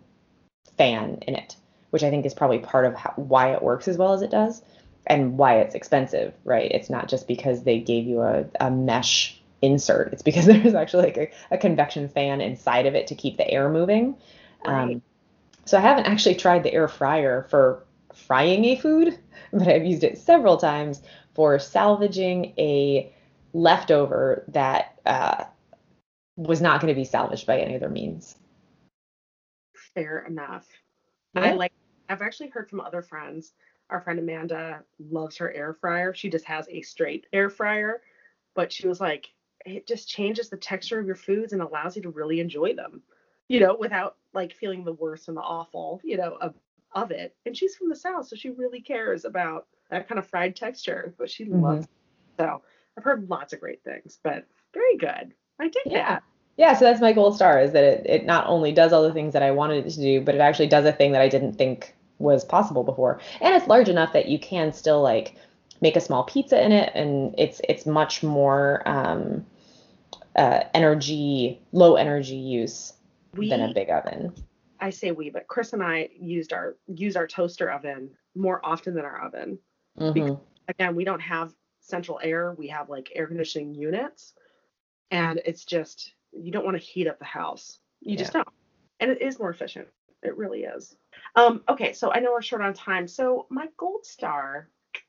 [0.75, 1.55] fan in it,
[1.91, 4.31] which I think is probably part of how, why it works as well as it
[4.31, 4.63] does
[5.05, 6.71] and why it's expensive, right?
[6.71, 10.13] It's not just because they gave you a, a mesh insert.
[10.13, 13.47] It's because there's actually like a, a, convection fan inside of it to keep the
[13.47, 14.15] air moving.
[14.65, 14.95] Right.
[14.95, 15.01] Um,
[15.65, 17.83] so I haven't actually tried the air fryer for
[18.15, 19.15] frying a food,
[19.53, 21.03] but I've used it several times
[21.35, 23.13] for salvaging a
[23.53, 25.43] leftover that uh,
[26.35, 28.35] was not going to be salvaged by any other means.
[29.93, 30.67] Fair enough.
[31.35, 31.41] Yeah.
[31.41, 31.73] I like.
[32.09, 33.53] I've actually heard from other friends.
[33.89, 36.13] Our friend Amanda loves her air fryer.
[36.13, 38.01] She just has a straight air fryer,
[38.55, 39.31] but she was like,
[39.65, 43.01] it just changes the texture of your foods and allows you to really enjoy them,
[43.47, 46.55] you know, without like feeling the worst and the awful, you know, of
[46.93, 47.35] of it.
[47.45, 51.13] And she's from the south, so she really cares about that kind of fried texture,
[51.17, 51.61] but she mm-hmm.
[51.61, 51.85] loves.
[51.85, 51.91] It.
[52.39, 52.61] So
[52.97, 55.33] I've heard lots of great things, but very good.
[55.59, 56.09] I did yeah.
[56.09, 56.23] that.
[56.57, 59.13] Yeah, so that's my gold star is that it, it not only does all the
[59.13, 61.27] things that I wanted it to do, but it actually does a thing that I
[61.27, 63.19] didn't think was possible before.
[63.41, 65.35] And it's large enough that you can still like
[65.81, 69.45] make a small pizza in it and it's it's much more um,
[70.35, 72.93] uh, energy, low energy use
[73.33, 74.33] we, than a big oven.
[74.79, 78.93] I say we, but Chris and I used our use our toaster oven more often
[78.93, 79.57] than our oven.
[79.99, 80.13] Mm-hmm.
[80.13, 80.37] Because,
[80.67, 82.53] again, we don't have central air.
[82.57, 84.33] We have like air conditioning units
[85.13, 87.79] and it's just you don't want to heat up the house.
[88.01, 88.17] You yeah.
[88.17, 88.47] just don't.
[88.99, 89.87] And it is more efficient.
[90.23, 90.95] It really is.
[91.35, 93.07] Um, okay, so I know we're short on time.
[93.07, 94.99] So my gold star, I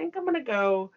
[0.00, 0.92] think I'm gonna go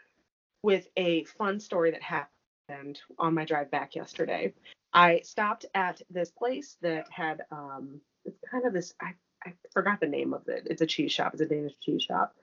[0.61, 4.53] with a fun story that happened on my drive back yesterday.
[4.93, 9.99] I stopped at this place that had um, it's kind of this I, I forgot
[9.99, 10.67] the name of it.
[10.69, 11.33] It's a cheese shop.
[11.33, 12.35] It's a Danish cheese shop.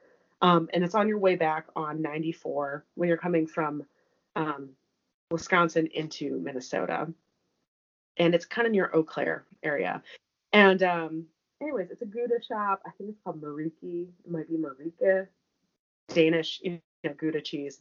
[0.42, 3.84] Um, and it's on your way back on 94 when you're coming from
[4.36, 4.70] um,
[5.30, 7.08] Wisconsin into Minnesota.
[8.16, 10.02] And it's kind of near Eau Claire area.
[10.52, 11.26] And um,
[11.60, 12.82] anyways, it's a Gouda shop.
[12.86, 14.08] I think it's called Mariki.
[14.24, 15.28] It might be Marika.
[16.08, 17.80] Danish, you know, Gouda cheese.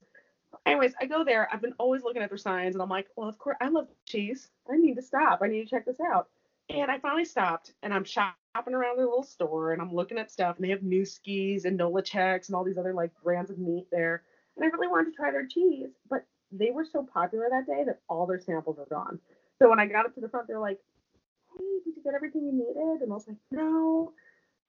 [0.66, 1.48] Anyways, I go there.
[1.52, 3.88] I've been always looking at their signs, and I'm like, well, of course, I love
[4.06, 4.50] cheese.
[4.72, 5.40] I need to stop.
[5.42, 6.28] I need to check this out.
[6.70, 10.32] And I finally stopped, and I'm shopping around their little store, and I'm looking at
[10.32, 13.88] stuff, and they have Nueske's and Chex and all these other like brands of meat
[13.92, 14.24] there.
[14.56, 17.84] And I really wanted to try their cheese, but they were so popular that day
[17.86, 19.20] that all their samples were gone.
[19.60, 20.80] So when I got up to the front, they're like,
[21.52, 24.14] "Hey, did you get everything you needed?" And I was like, "No,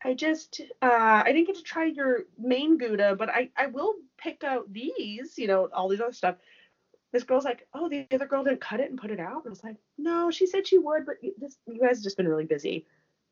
[0.03, 3.95] I just uh, I didn't get to try your main Gouda, but I I will
[4.17, 6.37] pick out these, you know, all these other stuff."
[7.13, 9.47] This girl's like, "Oh, the other girl didn't cut it and put it out." And
[9.47, 12.47] I was like, "No, she said she would, but just you guys just been really
[12.47, 12.87] busy."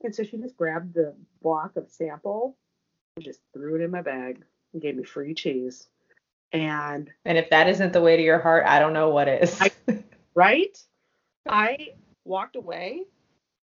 [0.05, 2.57] And so she just grabbed the block of sample
[3.17, 4.43] and just threw it in my bag
[4.73, 5.89] and gave me free cheese.
[6.53, 9.61] And and if that isn't the way to your heart, I don't know what is.
[9.61, 9.71] I,
[10.35, 10.77] right?
[11.49, 11.91] I
[12.25, 13.05] walked away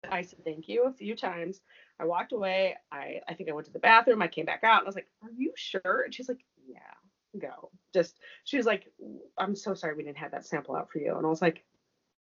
[0.09, 1.61] I said thank you a few times.
[1.99, 2.75] I walked away.
[2.91, 4.21] I I think I went to the bathroom.
[4.21, 6.79] I came back out and I was like, "Are you sure?" And she's like, "Yeah,
[7.39, 8.91] go." Just she was like,
[9.37, 11.63] "I'm so sorry we didn't have that sample out for you." And I was like,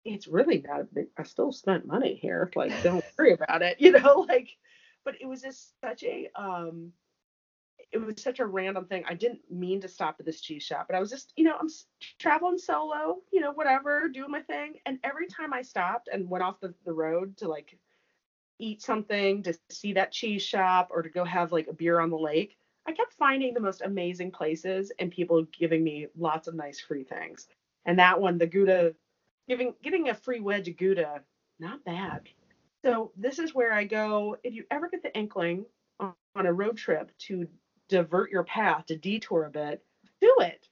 [0.05, 1.07] "It's really not a big.
[1.17, 2.51] I still spent money here.
[2.55, 3.77] Like, don't worry about it.
[3.79, 4.49] You know, like."
[5.03, 6.93] But it was just such a um
[7.91, 9.03] it was such a random thing.
[9.07, 11.55] I didn't mean to stop at this cheese shop, but I was just, you know,
[11.59, 11.67] I'm
[12.19, 14.75] traveling solo, you know, whatever, doing my thing.
[14.85, 17.77] And every time I stopped and went off the, the road to like
[18.59, 22.09] eat something, to see that cheese shop, or to go have like a beer on
[22.09, 26.55] the lake, I kept finding the most amazing places and people giving me lots of
[26.55, 27.47] nice free things.
[27.85, 28.93] And that one, the Gouda,
[29.47, 31.21] giving getting a free wedge of Gouda,
[31.59, 32.29] not bad.
[32.83, 34.37] So this is where I go.
[34.43, 35.65] If you ever get the inkling
[35.99, 37.47] on, on a road trip to
[37.91, 39.83] divert your path, to detour a bit,
[40.19, 40.67] do it.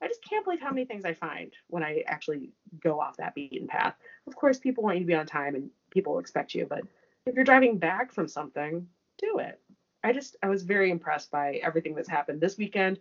[0.00, 2.52] I just can't believe how many things I find when I actually
[2.82, 3.94] go off that beaten path.
[4.26, 6.82] Of course, people want you to be on time and people expect you, but
[7.26, 8.86] if you're driving back from something,
[9.18, 9.60] do it.
[10.02, 12.98] I just I was very impressed by everything that's happened this weekend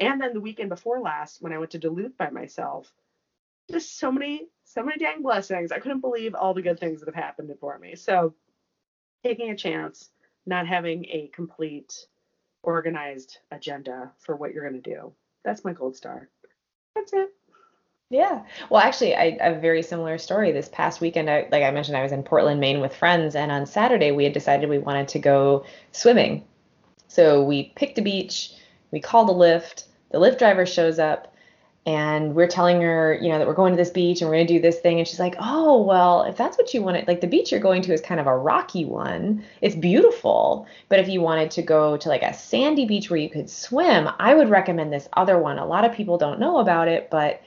[0.00, 2.90] and then the weekend before last when I went to Duluth by myself.
[3.70, 5.70] Just so many so many dang blessings.
[5.70, 7.94] I couldn't believe all the good things that have happened for me.
[7.94, 8.34] So
[9.22, 10.10] taking a chance,
[10.46, 12.06] not having a complete
[12.66, 15.12] organized agenda for what you're going to do.
[15.44, 16.28] That's my gold star.
[16.94, 17.30] That's it.
[18.10, 18.42] Yeah.
[18.70, 20.52] Well, actually, I a very similar story.
[20.52, 23.50] This past weekend, I, like I mentioned, I was in Portland, Maine with friends, and
[23.50, 26.44] on Saturday we had decided we wanted to go swimming.
[27.08, 28.52] So we picked a beach,
[28.90, 31.32] we called a Lyft, The Lyft driver shows up,
[31.86, 34.46] and we're telling her, you know, that we're going to this beach and we're going
[34.48, 34.98] to do this thing.
[34.98, 37.80] And she's like, oh, well, if that's what you wanted, like the beach you're going
[37.82, 39.44] to is kind of a rocky one.
[39.60, 40.66] It's beautiful.
[40.88, 44.08] But if you wanted to go to like a sandy beach where you could swim,
[44.18, 45.58] I would recommend this other one.
[45.58, 47.40] A lot of people don't know about it, but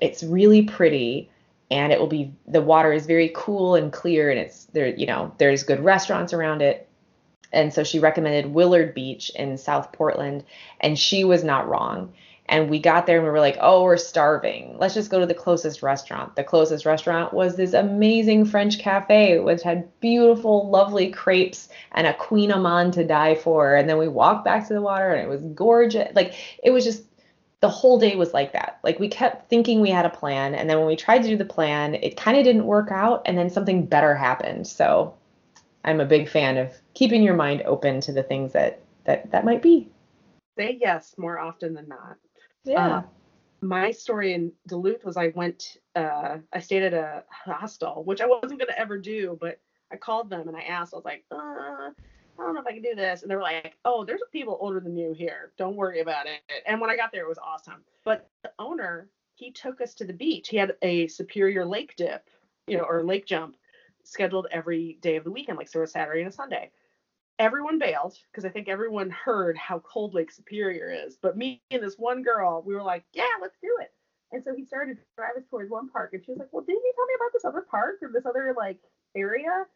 [0.00, 1.30] it's really pretty
[1.70, 5.06] and it will be, the water is very cool and clear and it's there, you
[5.06, 6.88] know, there's good restaurants around it.
[7.52, 10.44] And so she recommended Willard Beach in South Portland,
[10.80, 12.12] and she was not wrong
[12.46, 14.76] and we got there and we were like, oh, we're starving.
[14.78, 16.36] Let's just go to the closest restaurant.
[16.36, 22.12] The closest restaurant was this amazing French cafe, which had beautiful, lovely crepes and a
[22.12, 23.74] kouign-amann to die for.
[23.74, 26.14] And then we walked back to the water and it was gorgeous.
[26.14, 27.04] Like, it was just
[27.60, 28.78] the whole day was like that.
[28.82, 30.54] Like, we kept thinking we had a plan.
[30.54, 33.22] And then when we tried to do the plan, it kind of didn't work out.
[33.24, 34.66] And then something better happened.
[34.66, 35.14] So
[35.82, 39.44] I'm a big fan of keeping your mind open to the things that that, that
[39.46, 39.88] might be.
[40.58, 42.16] Say yes more often than not.
[42.64, 42.96] Yeah.
[42.96, 43.02] Uh,
[43.60, 48.26] my story in Duluth was I went, uh, I stayed at a hostel, which I
[48.26, 49.60] wasn't going to ever do, but
[49.90, 51.92] I called them and I asked, I was like, uh, I
[52.38, 53.22] don't know if I can do this.
[53.22, 55.52] And they were like, oh, there's people older than you here.
[55.56, 56.40] Don't worry about it.
[56.66, 57.82] And when I got there, it was awesome.
[58.04, 60.48] But the owner, he took us to the beach.
[60.48, 62.28] He had a Superior Lake dip,
[62.66, 63.56] you know, or lake jump
[64.02, 66.70] scheduled every day of the weekend, like so a Saturday and a Sunday
[67.38, 71.16] everyone bailed because I think everyone heard how cold Lake Superior is.
[71.20, 73.92] But me and this one girl, we were like, yeah, let's do it.
[74.32, 76.64] And so he started to drive us towards one park, and she was like, well,
[76.64, 78.78] didn't you tell me about this other park or this other like
[79.14, 79.66] area?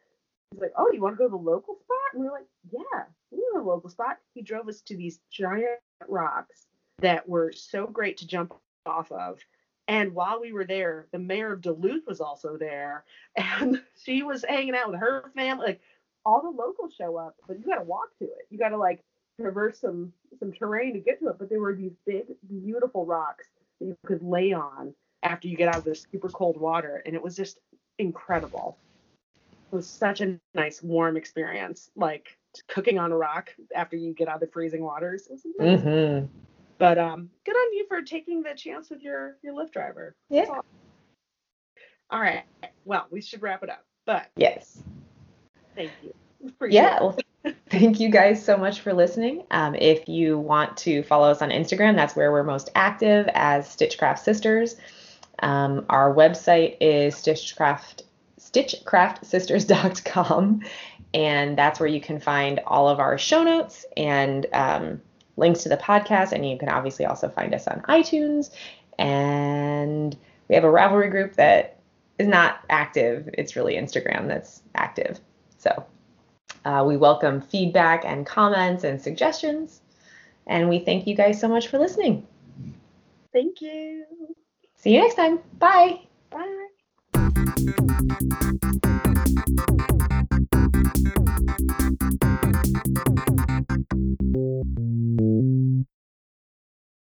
[0.50, 1.98] He's like, oh, you want to go to the local spot?
[2.12, 4.18] And we are like, yeah, we know the local spot.
[4.34, 5.78] He drove us to these giant
[6.08, 6.66] rocks
[7.00, 8.54] that were so great to jump
[8.86, 9.38] off of.
[9.86, 13.04] And while we were there, the mayor of Duluth was also there,
[13.36, 15.66] and she was hanging out with her family.
[15.66, 15.80] Like
[16.28, 18.46] all the locals show up, but you got to walk to it.
[18.50, 19.00] You got to like
[19.40, 21.36] traverse some some terrain to get to it.
[21.38, 23.46] But there were these big, beautiful rocks
[23.80, 27.14] that you could lay on after you get out of the super cold water, and
[27.14, 27.60] it was just
[27.98, 28.76] incredible.
[29.72, 32.36] It was such a nice, warm experience, like
[32.68, 35.28] cooking on a rock after you get out of the freezing waters.
[35.60, 36.26] Mm-hmm.
[36.76, 40.14] But um, good on you for taking the chance with your your Lyft driver.
[40.28, 40.60] Yeah.
[42.10, 42.44] All right.
[42.84, 43.84] Well, we should wrap it up.
[44.06, 44.82] But yes.
[45.78, 46.12] Thank you.
[46.68, 47.16] Yeah, well,
[47.70, 49.44] thank you guys so much for listening.
[49.52, 53.70] Um, if you want to follow us on Instagram, that's where we're most active as
[53.70, 54.74] Stitchcraft Sisters.
[55.38, 58.02] Um, our website is stitchcraft
[58.40, 60.62] stitchcraftsisters.com,
[61.14, 65.00] and that's where you can find all of our show notes and um,
[65.36, 66.32] links to the podcast.
[66.32, 68.50] And you can obviously also find us on iTunes.
[68.98, 70.16] And
[70.48, 71.78] we have a Ravelry group that
[72.18, 73.30] is not active.
[73.34, 75.20] It's really Instagram that's active.
[75.68, 75.86] So
[76.64, 79.80] uh, we welcome feedback and comments and suggestions.
[80.46, 82.26] And we thank you guys so much for listening.
[83.32, 84.04] Thank you.
[84.76, 85.40] See you next time.
[85.58, 86.00] Bye.
[86.30, 86.58] Bye.